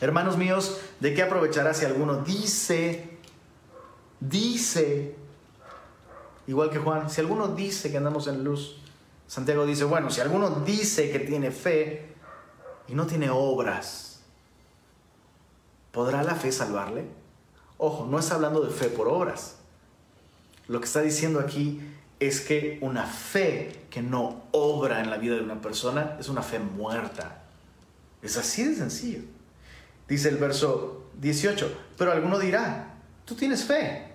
[0.00, 3.16] hermanos míos, ¿de qué aprovechará si alguno dice,
[4.18, 5.14] dice,
[6.48, 8.80] igual que Juan, si alguno dice que andamos en luz,
[9.30, 12.16] Santiago dice, bueno, si alguno dice que tiene fe,
[12.88, 14.22] y no tiene obras,
[15.92, 17.04] ¿podrá la fe salvarle?
[17.78, 19.58] Ojo, no está hablando de fe por obras.
[20.66, 21.80] Lo que está diciendo aquí
[22.18, 26.42] es que una fe que no obra en la vida de una persona es una
[26.42, 27.44] fe muerta.
[28.22, 29.20] Es así de sencillo.
[30.08, 34.08] Dice el verso 18, pero alguno dirá, tú tienes fe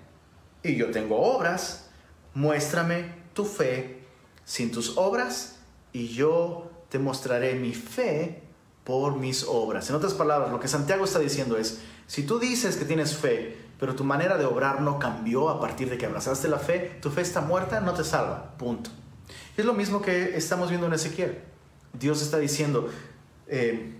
[0.63, 1.89] y yo tengo obras,
[2.34, 3.94] muéstrame tu fe
[4.45, 5.58] sin tus obras
[5.91, 8.43] y yo te mostraré mi fe
[8.84, 9.89] por mis obras.
[9.89, 13.58] En otras palabras, lo que Santiago está diciendo es, si tú dices que tienes fe,
[13.79, 17.10] pero tu manera de obrar no cambió a partir de que abrazaste la fe, tu
[17.10, 18.55] fe está muerta, no te salva.
[18.58, 18.91] Punto.
[19.58, 21.39] Es lo mismo que estamos viendo en Ezequiel.
[21.93, 22.89] Dios está diciendo,
[23.47, 23.97] eh,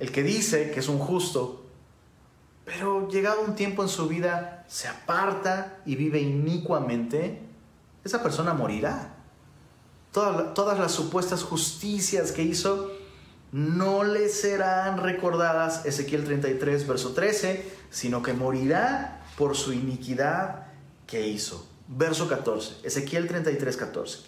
[0.00, 1.64] el que dice que es un justo,
[2.64, 7.40] pero llegado un tiempo en su vida se aparta y vive inicuamente,
[8.04, 9.11] esa persona morirá.
[10.12, 12.92] Todas, todas las supuestas justicias que hizo
[13.52, 20.66] no le serán recordadas, Ezequiel 33, verso 13, sino que morirá por su iniquidad
[21.06, 21.66] que hizo.
[21.88, 24.18] Verso 14, Ezequiel 33, 14.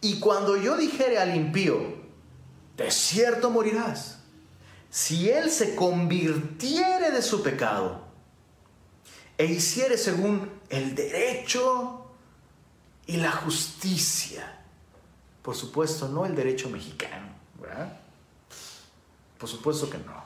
[0.00, 1.80] Y cuando yo dijere al impío,
[2.76, 4.20] de cierto morirás,
[4.90, 8.02] si él se convirtiere de su pecado
[9.36, 12.06] e hiciere según el derecho
[13.06, 14.57] y la justicia,
[15.48, 17.90] por supuesto, no el derecho mexicano, ¿verdad?
[19.38, 20.22] Por supuesto que no.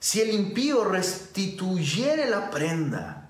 [0.00, 3.28] Si el impío restituyere la prenda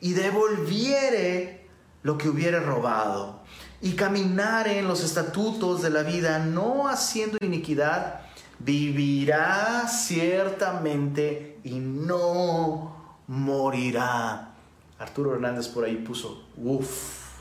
[0.00, 1.68] y devolviere
[2.02, 3.42] lo que hubiere robado
[3.80, 8.22] y caminare en los estatutos de la vida, no haciendo iniquidad,
[8.58, 14.52] vivirá ciertamente y no morirá.
[14.98, 17.38] Arturo Hernández por ahí puso, uff,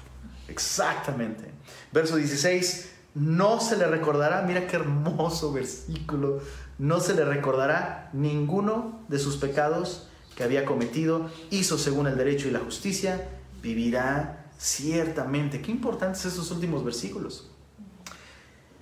[0.47, 1.59] exactamente.
[1.91, 6.39] Verso 16, no se le recordará, mira qué hermoso versículo,
[6.77, 12.47] no se le recordará ninguno de sus pecados que había cometido, hizo según el derecho
[12.47, 13.29] y la justicia,
[13.61, 15.61] vivirá ciertamente.
[15.61, 17.49] Qué importantes estos últimos versículos.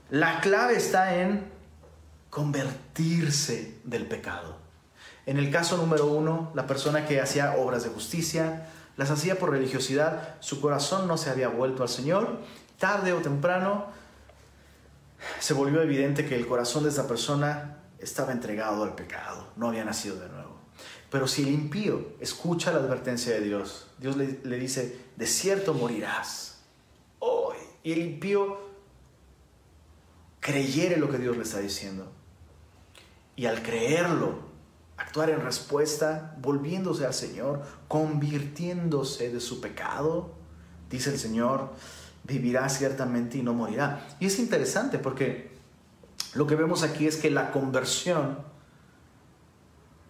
[0.10, 1.46] La clave está en
[2.30, 4.58] convertirse del pecado.
[5.26, 8.68] En el caso número uno, la persona que hacía obras de justicia,
[8.98, 12.40] las hacía por religiosidad, su corazón no se había vuelto al Señor,
[12.80, 13.86] tarde o temprano
[15.40, 19.84] se volvió evidente que el corazón de esa persona estaba entregado al pecado, no había
[19.84, 20.58] nacido de nuevo.
[21.12, 25.74] Pero si el impío escucha la advertencia de Dios, Dios le, le dice, de cierto
[25.74, 26.60] morirás.
[27.20, 28.60] Oh, y el impío
[30.40, 32.12] creyere lo que Dios le está diciendo.
[33.36, 34.40] Y al creerlo,
[34.98, 40.36] actuar en respuesta, volviéndose al Señor, convirtiéndose de su pecado,
[40.90, 41.72] dice el Señor,
[42.30, 44.08] vivirá ciertamente y no morirá.
[44.20, 45.52] Y es interesante porque
[46.36, 48.38] lo que vemos aquí es que la conversión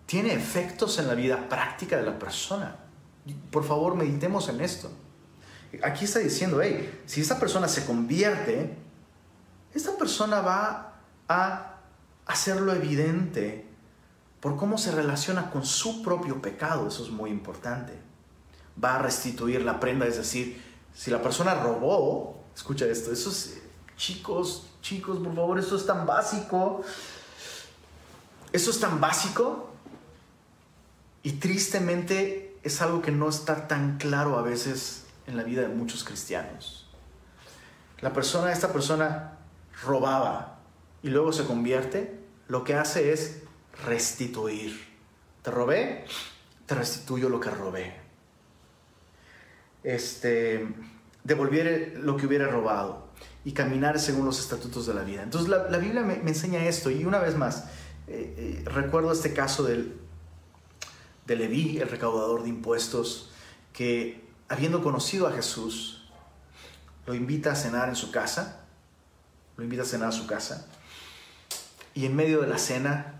[0.05, 2.75] tiene efectos en la vida práctica de la persona.
[3.51, 4.91] Por favor, meditemos en esto.
[5.83, 8.75] Aquí está diciendo, hey, si esta persona se convierte,
[9.73, 11.75] esta persona va a
[12.25, 13.65] hacerlo evidente
[14.39, 17.93] por cómo se relaciona con su propio pecado, eso es muy importante.
[18.83, 23.55] Va a restituir la prenda, es decir, si la persona robó, escucha esto, esos
[23.97, 26.81] chicos, chicos, por favor, esto es tan básico,
[28.51, 29.69] eso es tan básico
[31.23, 35.69] y tristemente es algo que no está tan claro a veces en la vida de
[35.69, 36.87] muchos cristianos.
[38.01, 39.37] La persona, esta persona
[39.83, 40.59] robaba
[41.03, 43.41] y luego se convierte, lo que hace es
[43.85, 44.87] restituir.
[45.43, 46.05] Te robé,
[46.65, 47.98] te restituyo lo que robé.
[49.83, 50.67] Este,
[51.23, 53.09] devolver lo que hubiera robado
[53.45, 55.23] y caminar según los estatutos de la vida.
[55.23, 57.65] Entonces la, Biblia me, enseña esto y una vez más,
[58.07, 59.97] eh, eh, recuerdo este caso del,
[61.25, 63.31] de Leví, el recaudador de impuestos,
[63.73, 66.09] que habiendo conocido a Jesús,
[67.05, 68.65] lo invita a cenar en su casa,
[69.57, 70.67] lo invita a cenar a su casa,
[71.93, 73.19] y en medio de la cena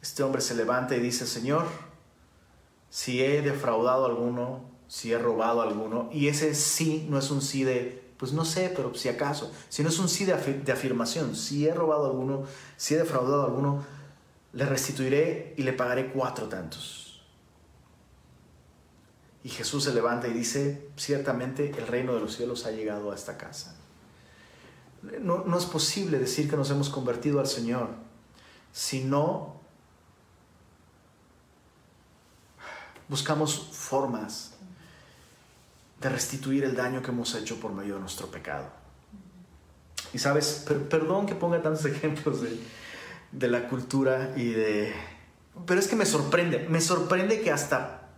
[0.00, 1.66] este hombre se levanta y dice, Señor,
[2.90, 7.40] si he defraudado a alguno, si he robado alguno, y ese sí no es un
[7.40, 11.34] sí de, pues no sé, pero si acaso, si no es un sí de, afirmación,
[11.34, 12.44] si he robado alguno,
[12.76, 13.86] si he defraudado alguno,
[14.52, 17.22] le restituiré y le pagaré cuatro tantos.
[19.42, 23.14] Y Jesús se levanta y dice, ciertamente el reino de los cielos ha llegado a
[23.14, 23.74] esta casa.
[25.22, 27.88] No, no es posible decir que nos hemos convertido al Señor
[28.72, 29.58] si no
[33.08, 34.51] buscamos formas
[36.02, 38.70] de restituir el daño que hemos hecho por medio de nuestro pecado.
[40.12, 44.92] Y sabes, perdón que ponga tantos ejemplos de, la cultura y de...
[45.66, 48.08] Pero es que me sorprende, me sorprende que hasta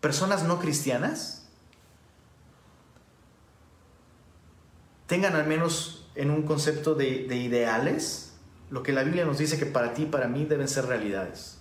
[0.00, 1.48] personas no cristianas
[5.06, 8.34] tengan al menos en un concepto de, de ideales
[8.70, 11.58] lo que la Biblia nos dice que para ti y para mí deben ser realidades.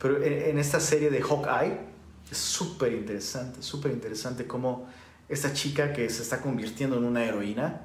[0.00, 1.78] Pero en, esta serie de Hawkeye
[2.30, 4.88] es súper interesante, súper interesante cómo
[5.28, 7.82] esta chica que se está convirtiendo en una heroína,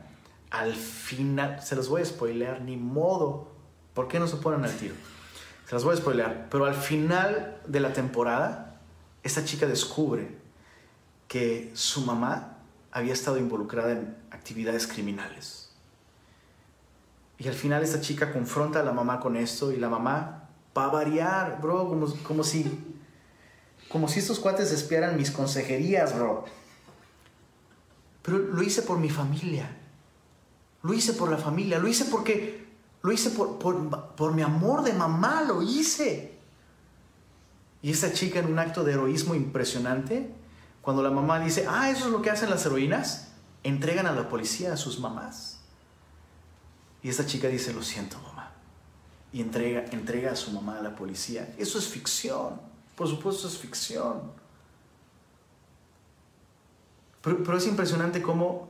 [0.49, 3.51] al final, se los voy a spoilear, ni modo,
[3.93, 4.95] ¿por qué no se ponen al tiro?
[5.67, 8.79] Se las voy a spoilear, pero al final de la temporada,
[9.23, 10.38] esta chica descubre
[11.27, 12.58] que su mamá
[12.91, 15.71] había estado involucrada en actividades criminales.
[17.39, 20.88] Y al final esta chica confronta a la mamá con esto y la mamá para
[20.89, 22.92] variar, bro, como, como si
[23.93, 26.43] como si estos cuates espiaran mis consejerías, bro.
[28.23, 29.69] Pero lo hice por mi familia.
[30.82, 31.79] Lo hice por la familia.
[31.79, 32.67] Lo hice porque.
[33.01, 35.43] Lo hice por, por, por mi amor de mamá.
[35.43, 36.38] Lo hice.
[37.82, 40.29] Y esta chica, en un acto de heroísmo impresionante,
[40.82, 43.29] cuando la mamá dice, ah, eso es lo que hacen las heroínas,
[43.63, 45.60] entregan a la policía a sus mamás.
[47.01, 48.34] Y esta chica dice, lo siento, mamá
[49.34, 51.53] y entrega, entrega a su mamá a la policía.
[51.58, 52.62] Eso es ficción,
[52.95, 54.32] por supuesto es ficción.
[57.21, 58.67] Pero, es impresionante cómo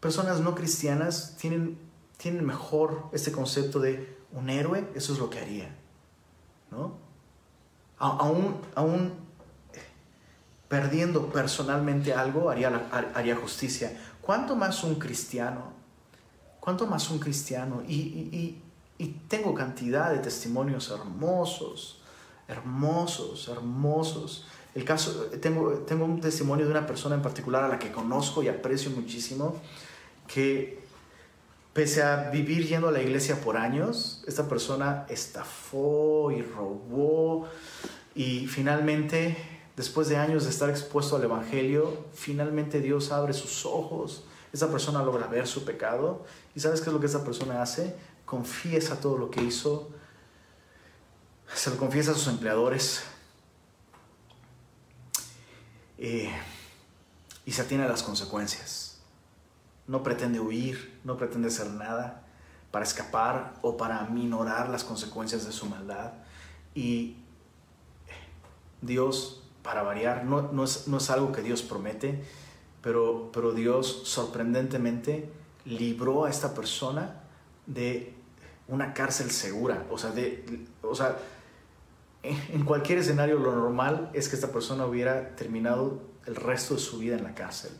[0.00, 1.78] personas no cristianas tienen,
[2.16, 5.76] tienen mejor este concepto de un héroe, eso es lo que haría.
[6.70, 6.94] ¿no?
[7.98, 9.12] Aún, aún
[10.68, 13.92] perdiendo personalmente algo, haría, haría justicia.
[14.22, 15.72] ¿Cuánto más un cristiano?
[16.60, 17.82] ¿Cuánto más un cristiano?
[17.86, 18.62] y,
[18.98, 21.95] y tengo cantidad de testimonios hermosos,
[22.48, 24.46] hermosos, hermosos.
[24.74, 28.42] El caso, tengo, tengo un testimonio de una persona en particular a la que conozco
[28.42, 29.56] y aprecio muchísimo,
[30.26, 30.78] que
[31.72, 37.46] pese a vivir yendo a la iglesia por años, esta persona estafó y robó
[38.14, 39.36] y finalmente,
[39.76, 45.02] después de años de estar expuesto al Evangelio, finalmente Dios abre sus ojos, esa persona
[45.02, 46.24] logra ver su pecado
[46.54, 47.94] y ¿sabes qué es lo que esa persona hace?
[48.26, 49.88] confiesa todo lo que hizo,
[51.54, 53.02] se lo confiesa a sus empleadores
[55.98, 56.30] eh,
[57.44, 58.98] y se atiene a las consecuencias.
[59.86, 62.26] No pretende huir, no pretende hacer nada,
[62.70, 66.12] para escapar o para minorar las consecuencias de su maldad.
[66.74, 67.16] Y
[68.82, 72.22] Dios, para variar, no, no, es, no es, algo que Dios promete,
[72.82, 75.30] pero, pero Dios sorprendentemente
[75.64, 77.22] libró a esta persona
[77.66, 78.14] de
[78.68, 79.86] una cárcel segura.
[79.90, 81.16] O sea, de, o sea,
[82.52, 86.98] en cualquier escenario lo normal es que esta persona hubiera terminado el resto de su
[86.98, 87.72] vida en la cárcel.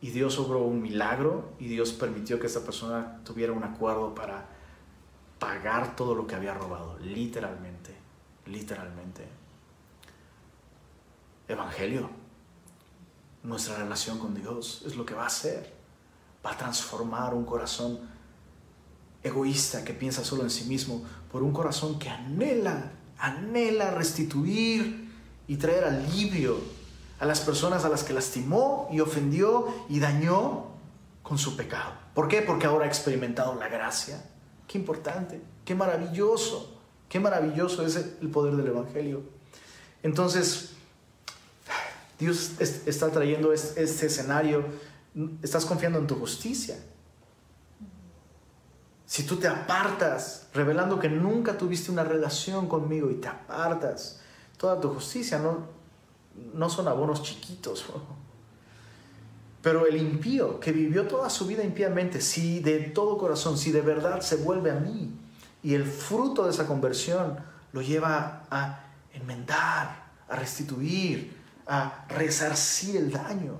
[0.00, 4.46] Y Dios obró un milagro y Dios permitió que esta persona tuviera un acuerdo para
[5.38, 7.94] pagar todo lo que había robado, literalmente,
[8.46, 9.26] literalmente.
[11.48, 12.10] Evangelio,
[13.42, 15.74] nuestra relación con Dios es lo que va a hacer.
[16.44, 17.98] Va a transformar un corazón
[19.22, 22.92] egoísta que piensa solo en sí mismo por un corazón que anhela,
[23.24, 25.10] anhela restituir
[25.48, 26.58] y traer alivio
[27.18, 30.66] a las personas a las que lastimó y ofendió y dañó
[31.22, 31.92] con su pecado.
[32.14, 32.42] ¿Por qué?
[32.42, 34.22] Porque ahora ha experimentado la gracia.
[34.68, 39.22] Qué importante, qué maravilloso, qué maravilloso es el poder del Evangelio.
[40.02, 40.72] Entonces,
[42.18, 44.64] Dios está trayendo este escenario,
[45.42, 46.76] estás confiando en tu justicia.
[49.06, 54.20] Si tú te apartas, revelando que nunca tuviste una relación conmigo y te apartas,
[54.56, 55.66] toda tu justicia no,
[56.54, 57.84] no son abonos chiquitos.
[59.62, 63.80] Pero el impío que vivió toda su vida impíamente, si de todo corazón, si de
[63.80, 65.10] verdad se vuelve a mí,
[65.62, 67.38] y el fruto de esa conversión
[67.72, 68.84] lo lleva a
[69.14, 71.34] enmendar, a restituir,
[71.66, 73.58] a resarcir el daño,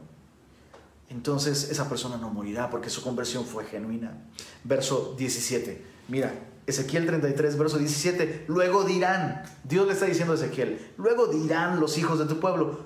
[1.09, 4.27] entonces esa persona no morirá porque su conversión fue genuina.
[4.65, 6.33] Verso 17, mira,
[6.67, 11.99] Ezequiel 33, verso 17, luego dirán, Dios le está diciendo a Ezequiel, luego dirán los
[11.99, 12.79] hijos de tu pueblo,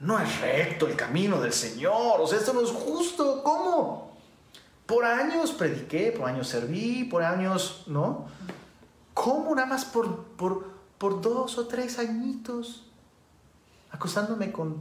[0.00, 4.16] no es recto el camino del Señor, o sea, esto no es justo, ¿cómo?
[4.86, 8.26] Por años prediqué, por años serví, por años, ¿no?
[9.14, 10.64] ¿Cómo nada más por, por,
[10.98, 12.90] por dos o tres añitos
[13.92, 14.78] acostándome con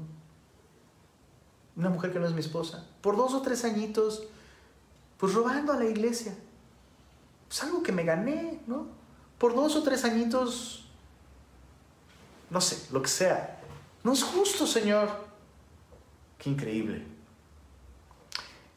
[1.79, 2.85] una mujer que no es mi esposa?
[3.01, 4.27] Por dos o tres añitos,
[5.17, 6.35] pues robando a la iglesia
[7.49, 8.87] pues algo que me gané, ¿no?
[9.39, 10.85] Por dos o tres añitos,
[12.51, 13.59] no sé, lo que sea.
[14.03, 15.09] No es justo, Señor.
[16.37, 17.03] Qué increíble.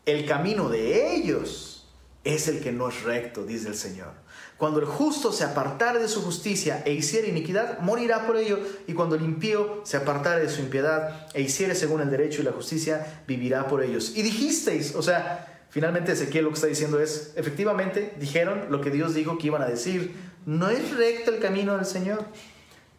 [0.06, 1.86] El camino de ellos
[2.24, 4.14] es el que no es recto, dice el Señor.
[4.62, 8.60] Cuando el justo se apartare de su justicia e hiciere iniquidad, morirá por ello.
[8.86, 12.44] Y cuando el impío se apartare de su impiedad e hiciere según el derecho y
[12.44, 14.12] la justicia, vivirá por ellos.
[14.14, 18.90] Y dijisteis, o sea, Finalmente Ezequiel lo que está diciendo es, efectivamente, dijeron lo que
[18.90, 20.14] Dios dijo que iban a decir.
[20.46, 22.24] No es recto el camino del Señor.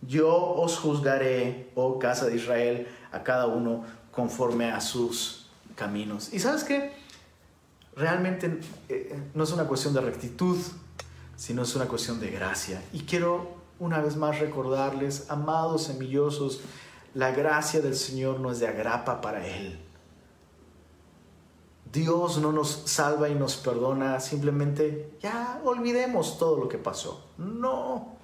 [0.02, 6.34] Yo os juzgaré, oh casa de Israel, a cada uno conforme a sus caminos.
[6.34, 6.92] ¿Y sabes qué?
[7.96, 8.60] Realmente
[8.90, 10.58] eh, no es una cuestión de rectitud,
[11.36, 12.84] sino es una cuestión de gracia.
[12.94, 16.62] Y quiero una vez más recordarles, amados semillosos,
[17.14, 19.80] la gracia del Señor no es de agrapa para Él
[21.94, 27.24] Dios no nos salva y nos perdona simplemente, ya olvidemos todo lo que pasó.
[27.38, 28.16] No,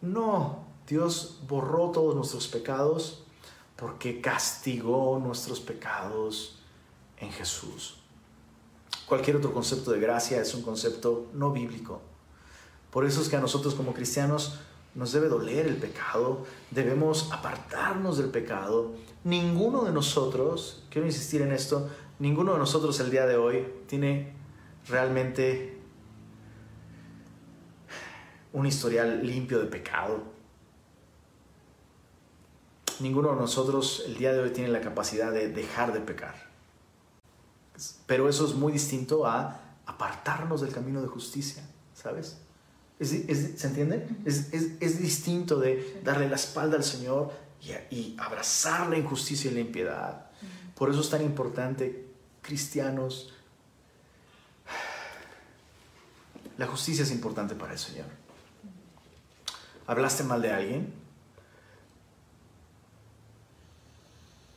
[0.00, 3.22] no, Dios borró todos nuestros pecados
[3.76, 6.58] porque castigó nuestros pecados
[7.18, 7.99] en Jesús.
[9.06, 12.00] Cualquier otro concepto de gracia es un concepto no bíblico.
[12.90, 14.60] Por eso es que a nosotros como cristianos
[14.94, 18.92] nos debe doler el pecado, debemos apartarnos del pecado.
[19.24, 21.88] Ninguno de nosotros, quiero insistir en esto,
[22.18, 24.32] ninguno de nosotros el día de hoy tiene
[24.88, 25.78] realmente
[28.52, 30.22] un historial limpio de pecado.
[32.98, 36.49] Ninguno de nosotros el día de hoy tiene la capacidad de dejar de pecar.
[38.06, 41.62] Pero eso es muy distinto a apartarnos del camino de justicia,
[41.94, 42.38] ¿sabes?
[43.00, 44.08] ¿Se entiende?
[44.24, 44.50] Es,
[45.00, 50.26] distinto de darle la espalda al Señor y, y abrazar la injusticia y la impiedad.
[50.74, 52.06] Por eso es tan importante
[52.42, 53.32] cristianos.
[56.58, 58.06] La justicia es importante para el Señor.
[59.86, 60.99] ¿Hablaste mal de alguien?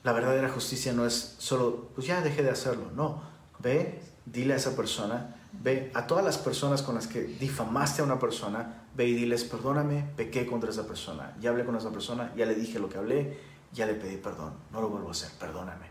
[0.03, 2.91] La verdadera justicia no es solo, pues ya dejé de hacerlo.
[2.93, 3.23] No,
[3.59, 8.05] ve, dile a esa persona, ve a todas las personas con las que difamaste a
[8.05, 11.35] una persona, ve y diles, perdóname, pequé contra esa persona.
[11.39, 13.39] Ya hablé con esa persona, ya le dije lo que hablé,
[13.71, 14.53] ya le pedí perdón.
[14.71, 15.87] No lo vuelvo a hacer, perdóname.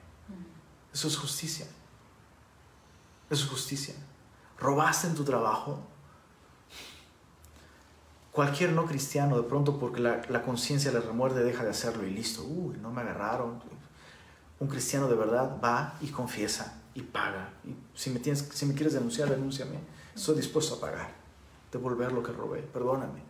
[0.92, 1.66] Eso es justicia.
[3.30, 3.94] Eso es justicia.
[4.58, 5.80] Robaste en tu trabajo.
[8.30, 12.44] Cualquier no cristiano, de pronto porque la, conciencia le remuerde, deja de hacerlo y listo.
[12.44, 13.62] Uy, no me agarraron.
[14.62, 17.52] Un cristiano de verdad va y confiesa y paga.
[17.96, 19.76] Si me, quieres denunciar, denúnciame.
[20.14, 21.10] Estoy dispuesto a pagar,
[21.72, 23.20] devolver lo que robé, perdóname.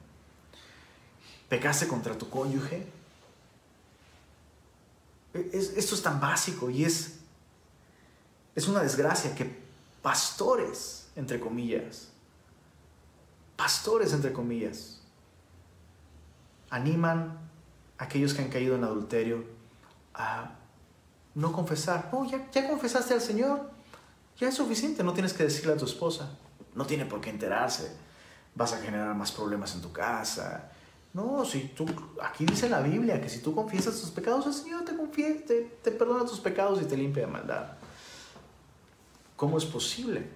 [1.49, 2.87] Pecaste contra tu cónyuge.
[5.33, 7.21] E, esto es tan básico y es,
[8.55, 9.59] es una desgracia que
[10.03, 12.09] pastores, entre comillas,
[13.57, 15.01] pastores, entre comillas,
[16.69, 17.39] animan
[17.97, 19.47] a aquellos que han caído en adulterio
[20.13, 20.59] a
[21.35, 22.09] no confesar.
[22.13, 23.71] Oh, ya, ya confesaste al Señor.
[24.39, 26.31] Ya es suficiente, no tienes que decirle a tu esposa.
[26.75, 27.95] No tiene por qué enterarse.
[28.55, 30.71] Vas a generar más problemas en tu casa.
[31.15, 31.87] No, si tú,
[32.23, 34.95] aquí dice la Biblia que si tú confiesas tus pecados, el Señor te,
[35.47, 37.73] te, te perdona tus pecados y te limpia de maldad.
[39.37, 40.31] ¿Cómo es posible?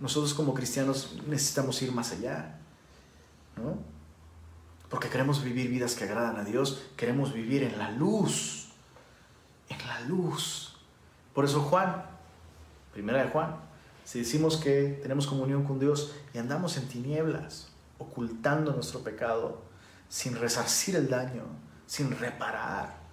[0.00, 2.58] Nosotros como cristianos necesitamos ir más allá,
[3.56, 3.78] ¿no?
[4.88, 8.63] Porque queremos vivir vidas que agradan a Dios, queremos vivir en la luz,
[9.80, 10.76] en la luz.
[11.32, 12.04] Por eso Juan,
[12.92, 13.56] primera de Juan,
[14.04, 17.68] si decimos que tenemos comunión con Dios y andamos en tinieblas,
[17.98, 19.62] ocultando nuestro pecado,
[20.08, 21.44] sin resarcir el daño,
[21.86, 23.04] sin reparar,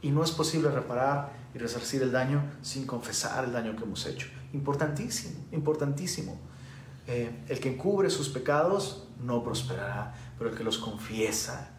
[0.00, 4.06] y no es posible reparar y resarcir el daño sin confesar el daño que hemos
[4.06, 4.28] hecho.
[4.52, 6.38] Importantísimo, importantísimo.
[7.06, 11.70] Eh, el que encubre sus pecados no prosperará, pero el que los confiesa,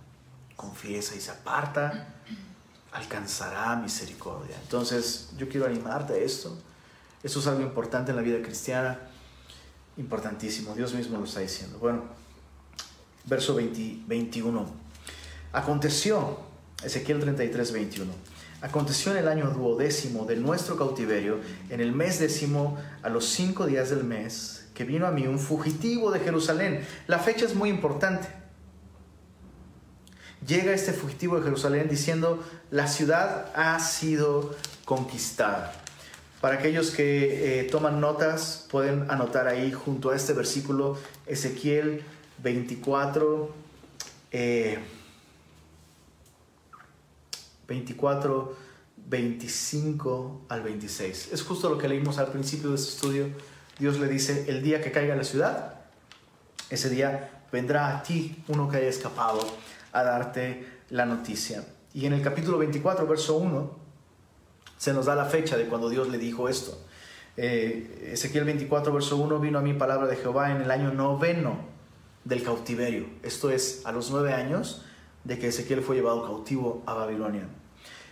[0.55, 2.15] confiesa y se aparta,
[2.91, 4.55] alcanzará misericordia.
[4.61, 6.57] Entonces, yo quiero animarte a esto.
[7.23, 8.99] Esto es algo importante en la vida cristiana,
[9.97, 10.73] importantísimo.
[10.73, 11.77] Dios mismo lo está diciendo.
[11.79, 12.03] Bueno,
[13.25, 14.65] verso 21.
[15.51, 16.39] Aconteció,
[16.83, 18.11] Ezequiel 33, 21.
[18.61, 23.65] Aconteció en el año duodécimo de nuestro cautiverio, en el mes décimo, a los cinco
[23.65, 26.85] días del mes, que vino a mí un fugitivo de Jerusalén.
[27.07, 28.38] La fecha es muy importante.
[30.47, 35.73] Llega este fugitivo de Jerusalén diciendo, la ciudad ha sido conquistada.
[36.41, 42.03] Para aquellos que eh, toman notas, pueden anotar ahí junto a este versículo Ezequiel
[42.41, 43.53] 24.
[47.69, 48.57] 24,
[49.07, 51.29] 25 al 26.
[51.31, 53.29] Es justo lo que leímos al principio de este estudio.
[53.77, 55.75] Dios le dice, el día que caiga la ciudad,
[56.69, 59.39] ese día vendrá a ti uno que haya escapado
[59.91, 61.63] a darte la noticia.
[61.93, 63.79] Y en el capítulo 24, verso 1,
[64.77, 66.77] se nos da la fecha de cuando Dios le dijo esto.
[67.37, 71.57] Eh, Ezequiel 24, verso 1, vino a mí palabra de Jehová en el año noveno
[72.25, 73.07] del cautiverio.
[73.23, 74.85] Esto es a los nueve años
[75.23, 77.47] de que Ezequiel fue llevado cautivo a Babilonia.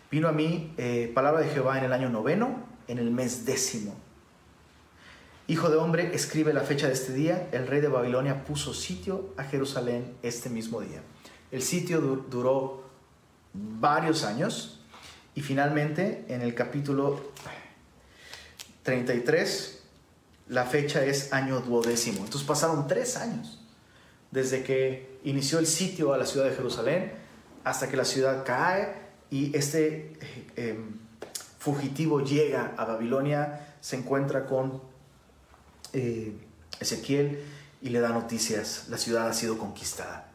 [0.09, 3.95] Vino a mí eh, palabra de Jehová en el año noveno, en el mes décimo.
[5.49, 7.47] Hijo de hombre, escribe la fecha de este día.
[7.51, 11.01] El rey de Babilonia puso sitio a Jerusalén este mismo día.
[11.51, 12.83] El sitio duró
[13.53, 14.79] varios años
[15.35, 17.31] y finalmente en el capítulo
[18.83, 19.79] 33
[20.49, 22.19] la fecha es año duodécimo.
[22.19, 23.59] Entonces pasaron tres años
[24.31, 27.11] desde que inició el sitio a la ciudad de Jerusalén
[27.63, 28.93] hasta que la ciudad cae
[29.29, 30.99] y este eh, em,
[31.59, 34.81] fugitivo llega a Babilonia, se encuentra con
[35.93, 36.33] eh,
[36.79, 37.43] Ezequiel
[37.81, 40.26] y le da noticias, la ciudad ha sido conquistada.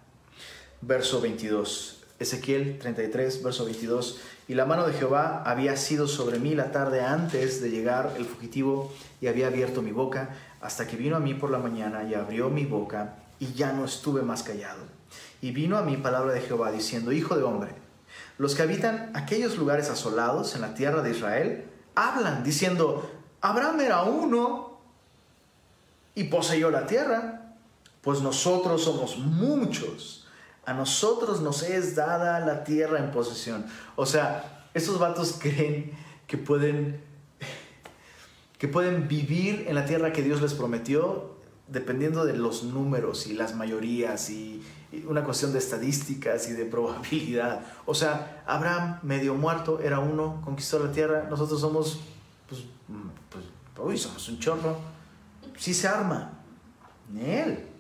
[0.85, 6.57] Verso 22, Ezequiel 33, verso 22, y la mano de Jehová había sido sobre mí
[6.57, 10.31] la tarde antes de llegar el fugitivo y había abierto mi boca
[10.61, 13.85] hasta que vino a mí por la mañana y abrió mi boca y ya no
[13.85, 14.83] estuve más callado.
[15.41, 17.71] Y vino a mí palabra de Jehová diciendo, Hijo de hombre,
[18.39, 21.65] los que habitan aquellos lugares asolados en la tierra de Israel
[21.95, 23.09] hablan diciendo,
[23.41, 24.81] Abraham era uno
[26.17, 27.55] y poseyó la tierra,
[28.01, 30.22] pues nosotros somos muchos.
[30.65, 33.67] A nosotros nos es dada la tierra en posesión.
[33.97, 35.93] O sea, estos vatos creen
[36.27, 37.13] que pueden
[38.59, 41.33] que pueden vivir en la tierra que Dios les prometió
[41.67, 44.63] dependiendo de los números y las mayorías y,
[45.09, 47.63] una cuestión de estadísticas y de probabilidad.
[47.87, 52.01] O sea, Abraham medio muerto era uno, conquistó la tierra, nosotros somos,
[52.49, 52.63] pues,
[53.31, 53.45] pues
[53.79, 54.77] uy, somos un chorro.
[55.57, 56.31] Sí se arma.
[57.19, 57.72] Él.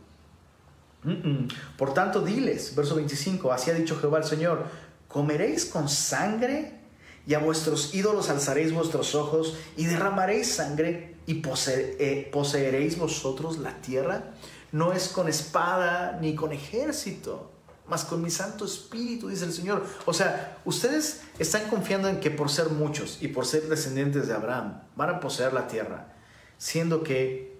[1.77, 4.67] Por tanto, diles, verso 25, así ha dicho Jehová el Señor,
[5.09, 6.81] comeréis con sangre
[7.27, 13.81] y a vuestros ídolos alzaréis vuestros ojos y derramaréis sangre y eh, poseeréis vosotros la
[13.81, 14.33] tierra,
[14.73, 17.51] no es con espada ni con ejército,
[17.87, 19.85] mas con mi Santo Espíritu, dice el Señor.
[20.07, 24.35] O sea, ustedes están confiando en que por ser muchos y por ser descendientes de
[24.35, 26.15] Abraham van a poseer la tierra,
[26.59, 27.53] siendo que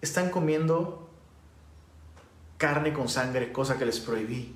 [0.00, 1.03] están comiendo
[2.58, 4.54] carne con sangre, cosa que les prohibí.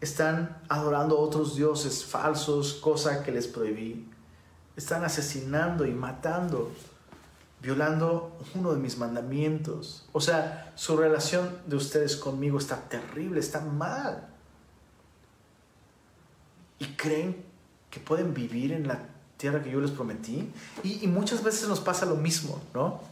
[0.00, 4.10] Están adorando a otros dioses falsos, cosa que les prohibí
[4.80, 6.72] están asesinando y matando,
[7.62, 10.06] violando uno de mis mandamientos.
[10.12, 14.28] O sea, su relación de ustedes conmigo está terrible, está mal.
[16.78, 17.44] Y creen
[17.90, 19.00] que pueden vivir en la
[19.36, 20.50] tierra que yo les prometí.
[20.82, 23.02] Y, y muchas veces nos pasa lo mismo, ¿no?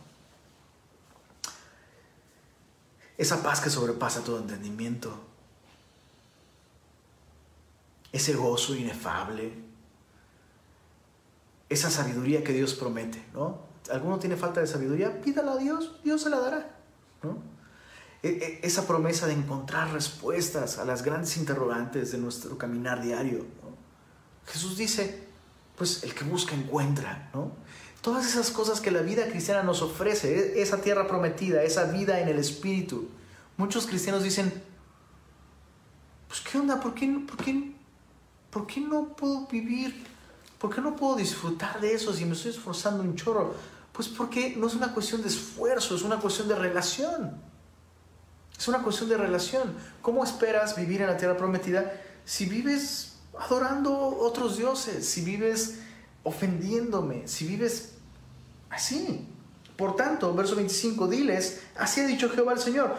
[3.19, 5.12] Esa paz que sobrepasa todo entendimiento.
[8.12, 9.53] Ese gozo inefable.
[11.69, 13.66] Esa sabiduría que Dios promete, ¿no?
[13.91, 15.21] ¿Alguno tiene falta de sabiduría?
[15.21, 16.77] Pídala a Dios, Dios se la dará,
[17.23, 17.39] ¿no?
[18.23, 23.47] E, e, esa promesa de encontrar respuestas a las grandes interrogantes de nuestro caminar diario.
[24.47, 25.29] Jesús dice,
[25.77, 27.53] pues el que busca encuentra, ¿no?
[28.01, 32.20] Todas esas cosas que la vida cristiana nos ofrece, e, esa tierra prometida, esa vida
[32.20, 33.09] en el Espíritu.
[33.57, 34.53] Muchos cristianos dicen,
[36.28, 36.80] pues ¿qué onda?
[36.80, 37.72] ¿Por qué, por qué,
[38.51, 40.07] por qué no puedo vivir?
[40.59, 43.55] ¿Por qué no puedo disfrutar de eso si me estoy esforzando un chorro?
[43.92, 47.40] Pues porque no es una cuestión de esfuerzo, es una cuestión de relación.
[48.57, 49.74] Es una cuestión de relación.
[50.03, 51.92] ¿Cómo esperas vivir en la tierra prometida
[52.24, 55.78] si vives adorando otros dioses, si vives
[56.23, 57.95] ofendiéndome, si vives
[58.71, 59.27] así?
[59.77, 62.97] Por tanto, verso 25, diles, así ha dicho Jehová el Señor.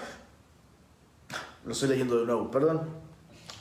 [1.65, 3.09] Lo estoy leyendo de nuevo, perdón.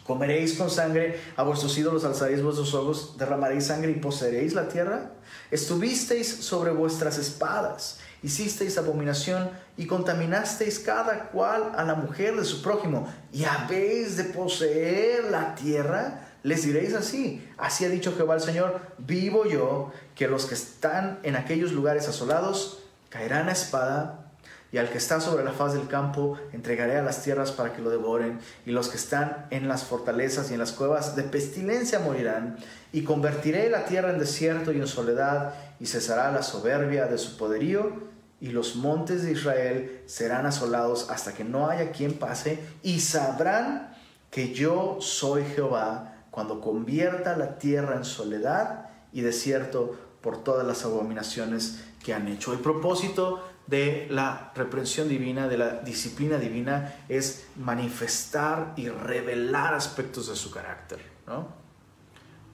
[0.06, 5.12] Comeréis con sangre, a vuestros ídolos alzaréis vuestros ojos, derramaréis sangre y poseeréis la tierra.
[5.50, 12.62] Estuvisteis sobre vuestras espadas hicisteis abominación y contaminasteis cada cual a la mujer de su
[12.62, 18.40] prójimo y habéis de poseer la tierra, les diréis así, así ha dicho Jehová el
[18.40, 22.80] Señor, vivo yo, que los que están en aquellos lugares asolados
[23.10, 24.24] caerán a espada,
[24.72, 27.82] y al que está sobre la faz del campo entregaré a las tierras para que
[27.82, 31.98] lo devoren, y los que están en las fortalezas y en las cuevas de pestilencia
[31.98, 32.56] morirán,
[32.92, 37.36] y convertiré la tierra en desierto y en soledad, y cesará la soberbia de su
[37.36, 37.92] poderío,
[38.40, 43.94] y los montes de Israel serán asolados hasta que no haya quien pase, y sabrán
[44.30, 50.84] que yo soy Jehová cuando convierta la tierra en soledad y desierto por todas las
[50.84, 52.52] abominaciones que han hecho.
[52.52, 60.28] El propósito de la reprensión divina, de la disciplina divina, es manifestar y revelar aspectos
[60.28, 61.00] de su carácter.
[61.26, 61.48] ¿no?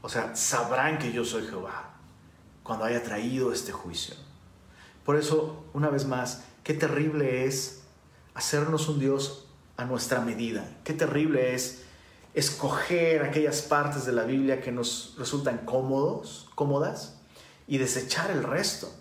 [0.03, 1.95] O sea, sabrán que yo soy Jehová
[2.63, 4.15] cuando haya traído este juicio.
[5.05, 7.85] Por eso, una vez más, qué terrible es
[8.35, 9.47] hacernos un Dios
[9.77, 10.69] a nuestra medida.
[10.83, 11.85] Qué terrible es
[12.35, 17.15] escoger aquellas partes de la Biblia que nos resultan cómodos, cómodas
[17.67, 18.93] y desechar el resto.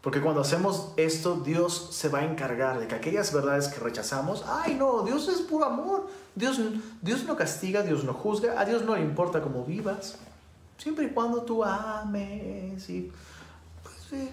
[0.00, 4.44] Porque cuando hacemos esto, Dios se va a encargar de que aquellas verdades que rechazamos,
[4.46, 6.08] ay no, Dios es puro amor.
[6.34, 6.60] Dios,
[7.00, 10.16] Dios no castiga, Dios no juzga, a Dios no le importa cómo vivas.
[10.76, 13.10] Siempre y cuando tú ames y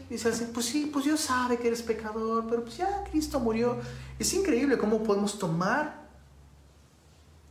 [0.10, 3.78] dice así, pues sí, pues Dios sabe que eres pecador, pero pues ya Cristo murió.
[4.20, 6.01] Es increíble cómo podemos tomar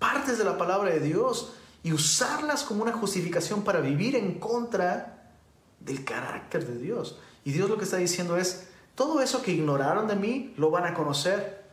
[0.01, 1.53] partes de la palabra de Dios
[1.84, 5.34] y usarlas como una justificación para vivir en contra
[5.78, 7.20] del carácter de Dios.
[7.44, 10.84] Y Dios lo que está diciendo es, todo eso que ignoraron de mí, lo van
[10.84, 11.64] a conocer.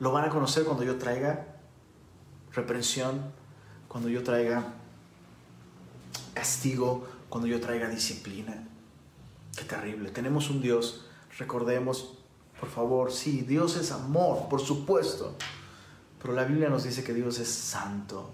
[0.00, 1.46] Lo van a conocer cuando yo traiga
[2.52, 3.32] reprensión,
[3.86, 4.64] cuando yo traiga
[6.34, 8.66] castigo, cuando yo traiga disciplina.
[9.56, 10.10] Qué terrible.
[10.10, 11.06] Tenemos un Dios,
[11.38, 12.18] recordemos,
[12.58, 15.36] por favor, sí, Dios es amor, por supuesto.
[16.20, 18.30] Pero la Biblia nos dice que Dios es santo,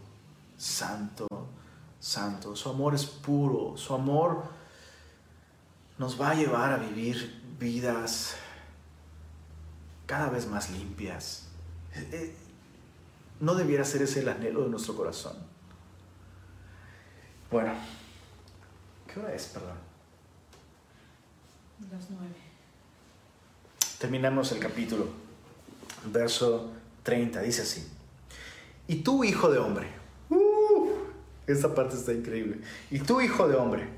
[0.57, 1.28] santo,
[2.01, 2.57] santo.
[2.57, 4.45] Su amor es puro, su amor
[5.99, 8.34] nos va a llevar a vivir vidas
[10.07, 11.47] cada vez más limpias.
[11.95, 12.34] Eh,
[13.41, 15.37] no debiera ser ese el anhelo de nuestro corazón.
[17.51, 17.72] Bueno,
[19.07, 19.76] ¿qué hora es, perdón?
[21.93, 22.34] Las nueve.
[23.99, 25.09] Terminamos el capítulo,
[26.07, 26.72] verso
[27.07, 27.89] 30, dice así.
[28.89, 29.89] Y tú, hijo de hombre,
[30.29, 30.91] uh,
[31.47, 32.61] esta parte está increíble.
[32.91, 33.89] Y tú, hijo de hombre,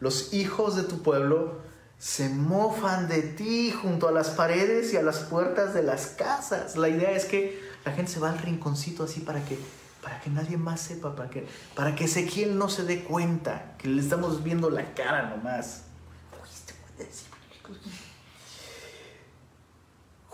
[0.00, 1.60] los hijos de tu pueblo
[1.98, 6.76] se mofan de ti junto a las paredes y a las puertas de las casas.
[6.76, 9.58] La idea es que la gente se va al rinconcito así para que,
[10.00, 13.88] para que nadie más sepa, para que, para que Ezequiel no se dé cuenta, que
[13.88, 15.82] le estamos viendo la cara nomás.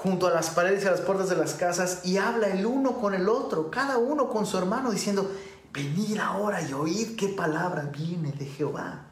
[0.02, 2.98] Junto a las paredes y a las puertas de las casas y habla el uno
[2.98, 5.30] con el otro, cada uno con su hermano, diciendo,
[5.72, 9.04] venid ahora y oíd qué palabra viene de Jehová.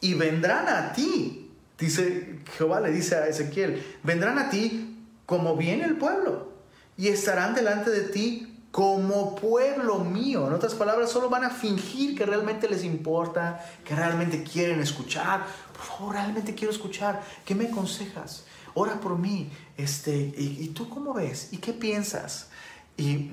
[0.00, 5.84] Y vendrán a ti, dice Jehová, le dice a Ezequiel, vendrán a ti como viene
[5.84, 6.48] el pueblo
[6.96, 10.46] y estarán delante de ti como pueblo mío.
[10.46, 15.44] En otras palabras, solo van a fingir que realmente les importa, que realmente quieren escuchar.
[15.72, 17.22] Por favor, realmente quiero escuchar.
[17.44, 18.44] ¿Qué me aconsejas?
[18.74, 19.50] Ora por mí.
[19.76, 21.48] Este, ¿y, y tú cómo ves?
[21.52, 22.48] ¿Y qué piensas?
[22.96, 23.30] Y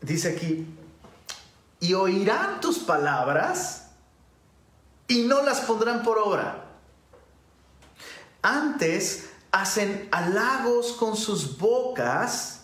[0.00, 0.66] dice aquí,
[1.80, 3.90] y oirán tus palabras
[5.06, 6.64] y no las pondrán por obra.
[8.42, 12.62] Antes hacen halagos con sus bocas,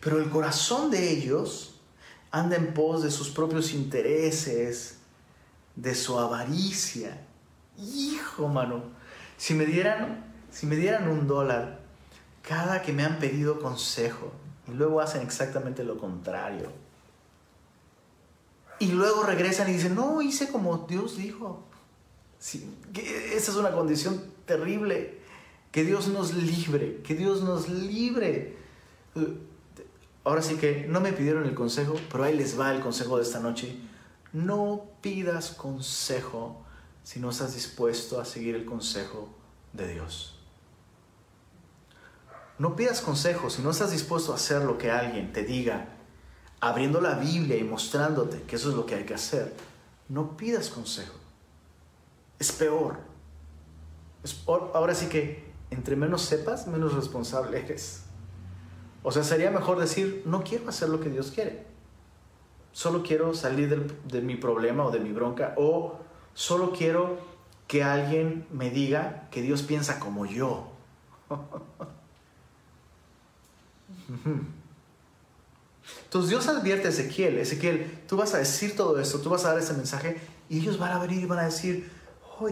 [0.00, 1.80] pero el corazón de ellos
[2.30, 4.98] anda en pos de sus propios intereses,
[5.74, 7.20] de su avaricia.
[7.78, 8.84] Hijo, mano,
[9.36, 11.80] si me dieran, si me dieran un dólar
[12.42, 14.32] cada que me han pedido consejo
[14.68, 16.70] y luego hacen exactamente lo contrario.
[18.78, 21.64] Y luego regresan y dicen, no, hice como Dios dijo.
[22.38, 25.18] esa es una condición terrible.
[25.72, 28.56] Que Dios nos libre, que Dios nos libre
[30.24, 33.22] Ahora sí que no me pidieron el consejo, pero ahí les va el consejo de
[33.22, 33.76] esta noche.
[34.32, 36.64] No pidas consejo
[37.06, 39.28] si no estás dispuesto a seguir el consejo
[39.72, 40.36] de Dios.
[42.58, 45.86] No pidas consejo si no estás dispuesto a hacer lo que alguien te diga,
[46.58, 49.54] abriendo la Biblia y mostrándote que eso es lo que hay que hacer.
[50.08, 51.14] No pidas consejo.
[52.40, 52.98] Es peor.
[54.74, 58.02] ahora sí que entre menos sepas, menos responsable eres.
[59.04, 61.66] O sea, sería mejor decir, no quiero hacer lo que Dios quiere.
[62.72, 65.54] Solo quiero salir de mi problema o de mi bronca.
[65.56, 66.04] O
[66.36, 67.18] solo quiero
[67.66, 70.70] que alguien me diga que Dios piensa como yo.
[76.04, 79.48] Entonces Dios advierte a Ezequiel, Ezequiel, tú vas a decir todo esto, tú vas a
[79.48, 81.90] dar ese mensaje y ellos van a venir y van a decir,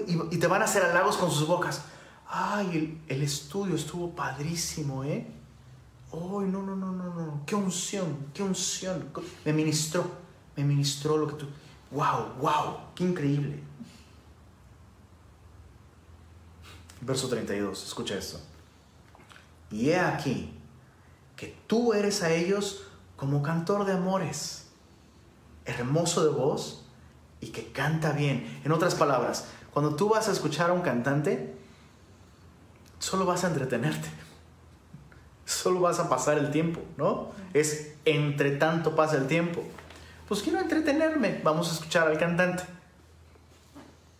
[0.07, 1.83] y, te van a hacer halagos con sus bocas.
[2.27, 5.27] Ay, el, estudio estuvo padrísimo, ¿eh?
[6.13, 7.43] ¡Ay, no, no, no, no, no!
[7.47, 8.29] ¡Qué unción!
[8.33, 9.11] ¡Qué unción!
[9.45, 10.05] Me ministró,
[10.57, 11.47] me ministró lo que tú...
[11.91, 12.77] ¡Wow, wow!
[12.95, 13.74] ¡Qué increíble!
[17.05, 18.41] Verso 32, escucha esto.
[19.71, 20.53] Y he aquí
[21.37, 22.87] que tú eres a ellos
[23.17, 24.69] como cantor de amores,
[25.65, 26.85] hermoso de voz
[27.41, 28.61] y que canta bien.
[28.65, 31.55] En otras palabras, cuando tú vas a escuchar a un cantante,
[32.99, 34.09] solo vas a entretenerte
[35.45, 37.31] solo vas a pasar el tiempo, ¿no?
[37.53, 39.63] Es entre tanto pasa el tiempo.
[40.29, 42.65] Pues quiero entretenerme, vamos a escuchar al cantante.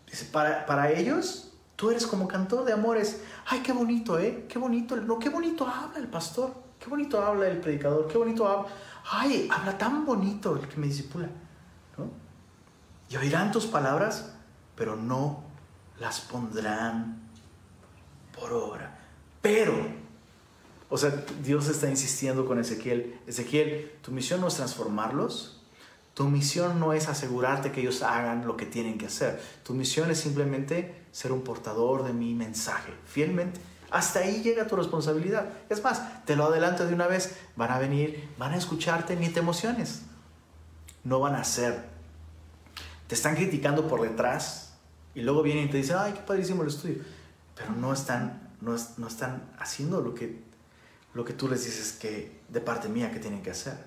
[0.09, 3.21] Dice, para, para ellos, tú eres como cantor de amores.
[3.47, 4.45] Ay, qué bonito, ¿eh?
[4.47, 8.47] Qué bonito, no, qué bonito habla el pastor, qué bonito habla el predicador, qué bonito
[8.47, 8.67] habla.
[9.11, 11.27] Ay, habla tan bonito el que me disipula,
[11.97, 12.09] ¿no?
[13.09, 14.33] Y oirán tus palabras,
[14.75, 15.43] pero no
[15.99, 17.29] las pondrán
[18.33, 18.97] por obra.
[19.41, 19.73] Pero
[20.89, 23.19] o sea, Dios está insistiendo con Ezequiel.
[23.25, 25.54] Ezequiel, tu misión no es transformarlos.
[26.15, 29.39] Tu misión no es asegurarte que ellos hagan lo que tienen que hacer.
[29.63, 33.59] Tu misión es simplemente ser un portador de mi mensaje, fielmente.
[33.91, 35.49] Hasta ahí llega tu responsabilidad.
[35.69, 39.29] Es más, te lo adelanto de una vez, van a venir, van a escucharte, ni
[39.29, 40.03] te emociones.
[41.03, 41.83] No van a hacer.
[43.07, 44.73] Te están criticando por detrás
[45.13, 47.03] y luego vienen y te dicen, ay, qué padrísimo el estudio.
[47.55, 50.45] Pero no están, no, no están haciendo lo que
[51.15, 53.77] lo que tú les dices que de parte mía que tienen que hacer.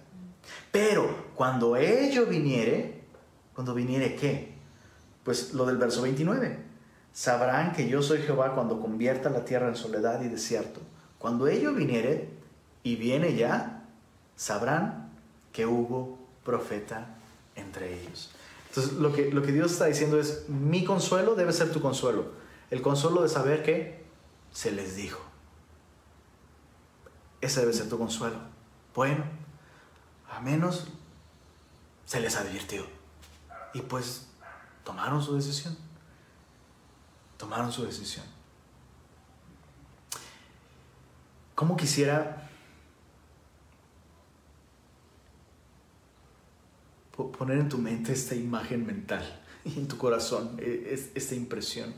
[0.71, 3.03] Pero cuando ello viniere,
[3.55, 4.55] cuando viniere qué?
[5.25, 6.59] Pues lo del verso 29.
[7.13, 10.81] Sabrán que yo soy Jehová cuando convierta la tierra en soledad y desierto.
[11.19, 12.31] Cuando ello viniere
[12.83, 13.85] y viene ya,
[14.37, 15.11] sabrán
[15.53, 17.17] que hubo profeta
[17.57, 18.31] entre ellos.
[18.69, 22.27] Entonces lo que, lo que Dios está diciendo es, mi consuelo debe ser tu consuelo.
[22.71, 24.05] El consuelo de saber que
[24.53, 25.21] se les dijo.
[27.41, 28.37] Ese debe ser tu consuelo.
[28.95, 29.25] Bueno,
[30.39, 30.87] a menos
[32.05, 32.87] se les advirtió.
[33.75, 34.29] Y pues
[34.85, 35.77] tomaron su decisión.
[37.37, 38.25] Tomaron su decisión.
[41.57, 42.49] ¿Cómo quisiera
[47.37, 51.93] poner en tu mente esta imagen mental y en tu corazón e, esta impresión?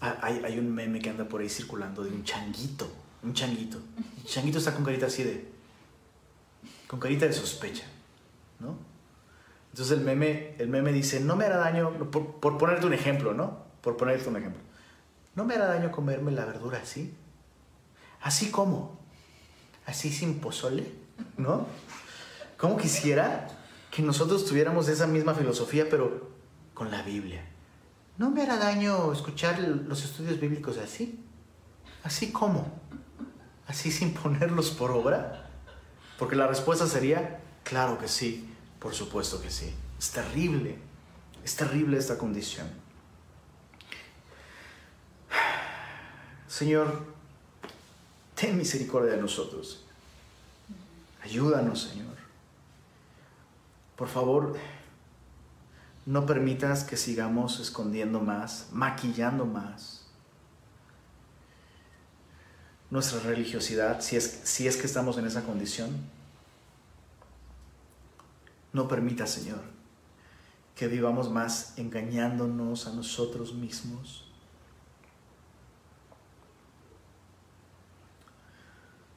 [0.00, 2.88] Hay, hay un meme que anda por ahí circulando de un changuito
[3.22, 3.78] un changuito.
[4.18, 5.59] El changuito está con carita así de.
[6.90, 7.84] Con carita de sospecha,
[8.58, 8.76] ¿no?
[9.70, 13.58] Entonces el meme, el meme dice: No me hará daño, por, ponerte un ejemplo, ¿no?
[13.80, 14.60] Por ponerte un ejemplo.
[15.36, 17.14] No me hará daño comerme la verdura así.
[18.20, 18.98] Así como.
[19.86, 20.90] Así sin pozole,
[21.36, 21.68] ¿no?
[22.56, 23.46] ¿Cómo quisiera
[23.92, 26.28] que nosotros tuviéramos esa misma filosofía, pero
[26.74, 27.44] con la Biblia?
[28.18, 31.24] No me hará daño escuchar los estudios bíblicos así.
[32.02, 32.66] Así como
[33.68, 35.49] así sin ponerlos por obra?
[36.20, 38.46] Porque la respuesta sería, claro que sí,
[38.78, 39.74] por supuesto que sí.
[39.98, 40.76] Es terrible,
[41.42, 42.68] es terrible esta condición.
[46.46, 47.06] Señor,
[48.34, 49.82] ten misericordia de nosotros.
[51.24, 52.16] Ayúdanos, Señor.
[53.96, 54.58] Por favor,
[56.04, 59.99] no permitas que sigamos escondiendo más, maquillando más
[62.90, 65.90] nuestra religiosidad, si es, si es que estamos en esa condición.
[68.72, 69.60] No permita, Señor,
[70.74, 74.26] que vivamos más engañándonos a nosotros mismos.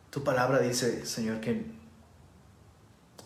[0.09, 1.71] Tu palabra dice, Señor, que,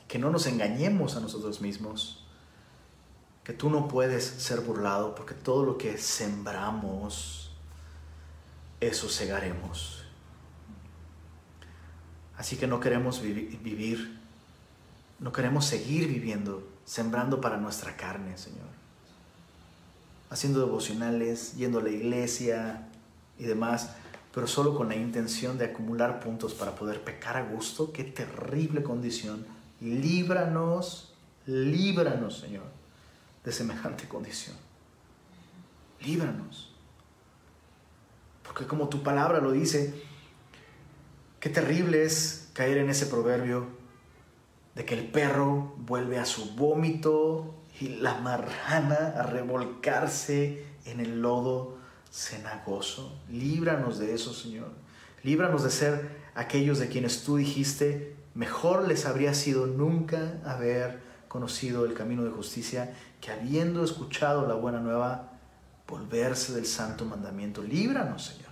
[0.07, 2.25] que no nos engañemos a nosotros mismos,
[3.43, 7.51] que tú no puedes ser burlado, porque todo lo que sembramos,
[8.79, 9.96] eso segaremos.
[12.37, 14.19] Así que no queremos vivir,
[15.19, 18.67] no queremos seguir viviendo, sembrando para nuestra carne, Señor.
[20.29, 22.87] Haciendo devocionales, yendo a la iglesia
[23.39, 23.91] y demás,
[24.33, 27.91] pero solo con la intención de acumular puntos para poder pecar a gusto.
[27.91, 29.43] Qué terrible condición.
[29.81, 31.13] Líbranos,
[31.47, 32.65] líbranos, Señor,
[33.43, 34.55] de semejante condición.
[36.01, 36.71] Líbranos.
[38.43, 40.06] Porque como tu palabra lo dice,
[41.47, 43.67] Qué terrible es caer en ese proverbio
[44.75, 51.21] de que el perro vuelve a su vómito y la marrana a revolcarse en el
[51.21, 51.77] lodo
[52.11, 53.17] cenagoso.
[53.29, 54.73] Líbranos de eso, Señor.
[55.23, 61.85] Líbranos de ser aquellos de quienes tú dijiste, mejor les habría sido nunca haber conocido
[61.85, 65.31] el camino de justicia que habiendo escuchado la buena nueva,
[65.87, 67.63] volverse del santo mandamiento.
[67.63, 68.47] Líbranos, Señor.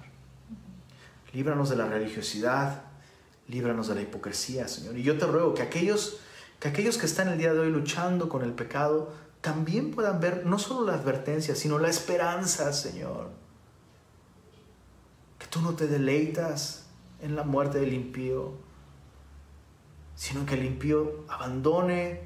[1.33, 2.84] Líbranos de la religiosidad,
[3.47, 4.97] líbranos de la hipocresía, Señor.
[4.97, 6.19] Y yo te ruego que aquellos
[6.59, 10.45] que, aquellos que están el día de hoy luchando con el pecado también puedan ver
[10.45, 13.29] no solo la advertencia, sino la esperanza, Señor.
[15.37, 16.85] Que tú no te deleitas
[17.21, 18.53] en la muerte del impío,
[20.15, 22.21] sino que el impío abandone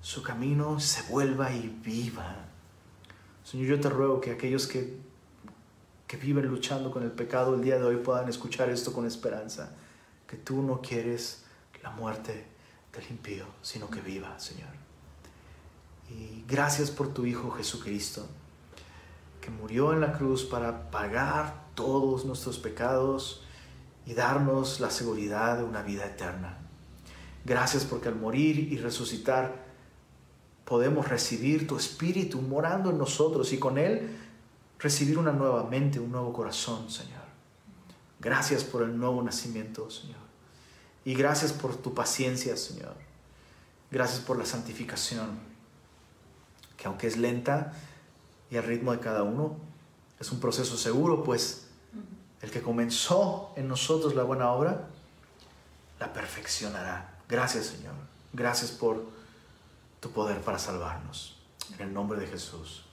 [0.00, 2.36] su camino, se vuelva y viva.
[3.44, 5.00] Señor, yo te ruego que aquellos que
[6.12, 9.72] que viven luchando con el pecado el día de hoy puedan escuchar esto con esperanza,
[10.32, 11.44] que tú no quieres
[11.82, 12.46] la muerte
[12.90, 14.70] del impío, sino que viva, Señor.
[16.08, 18.26] Y gracias por tu Hijo Jesucristo,
[19.42, 23.44] que murió en la cruz para pagar todos nuestros pecados
[24.06, 26.56] y darnos la seguridad de una vida eterna.
[27.44, 29.66] Gracias porque al morir y resucitar
[30.64, 34.16] podemos recibir tu Espíritu morando en nosotros y con Él
[34.78, 37.20] recibir una nueva mente, un nuevo corazón, Señor.
[38.18, 40.21] Gracias por el nuevo nacimiento, Señor.
[41.04, 42.94] Y gracias por tu paciencia, Señor.
[43.90, 45.38] Gracias por la santificación,
[46.76, 47.72] que aunque es lenta
[48.50, 49.56] y al ritmo de cada uno,
[50.18, 51.66] es un proceso seguro, pues
[52.40, 54.88] el que comenzó en nosotros la buena obra,
[55.98, 57.18] la perfeccionará.
[57.28, 57.94] Gracias, Señor.
[58.32, 59.04] Gracias por
[60.00, 61.38] tu poder para salvarnos.
[61.74, 62.84] En el nombre de Jesús.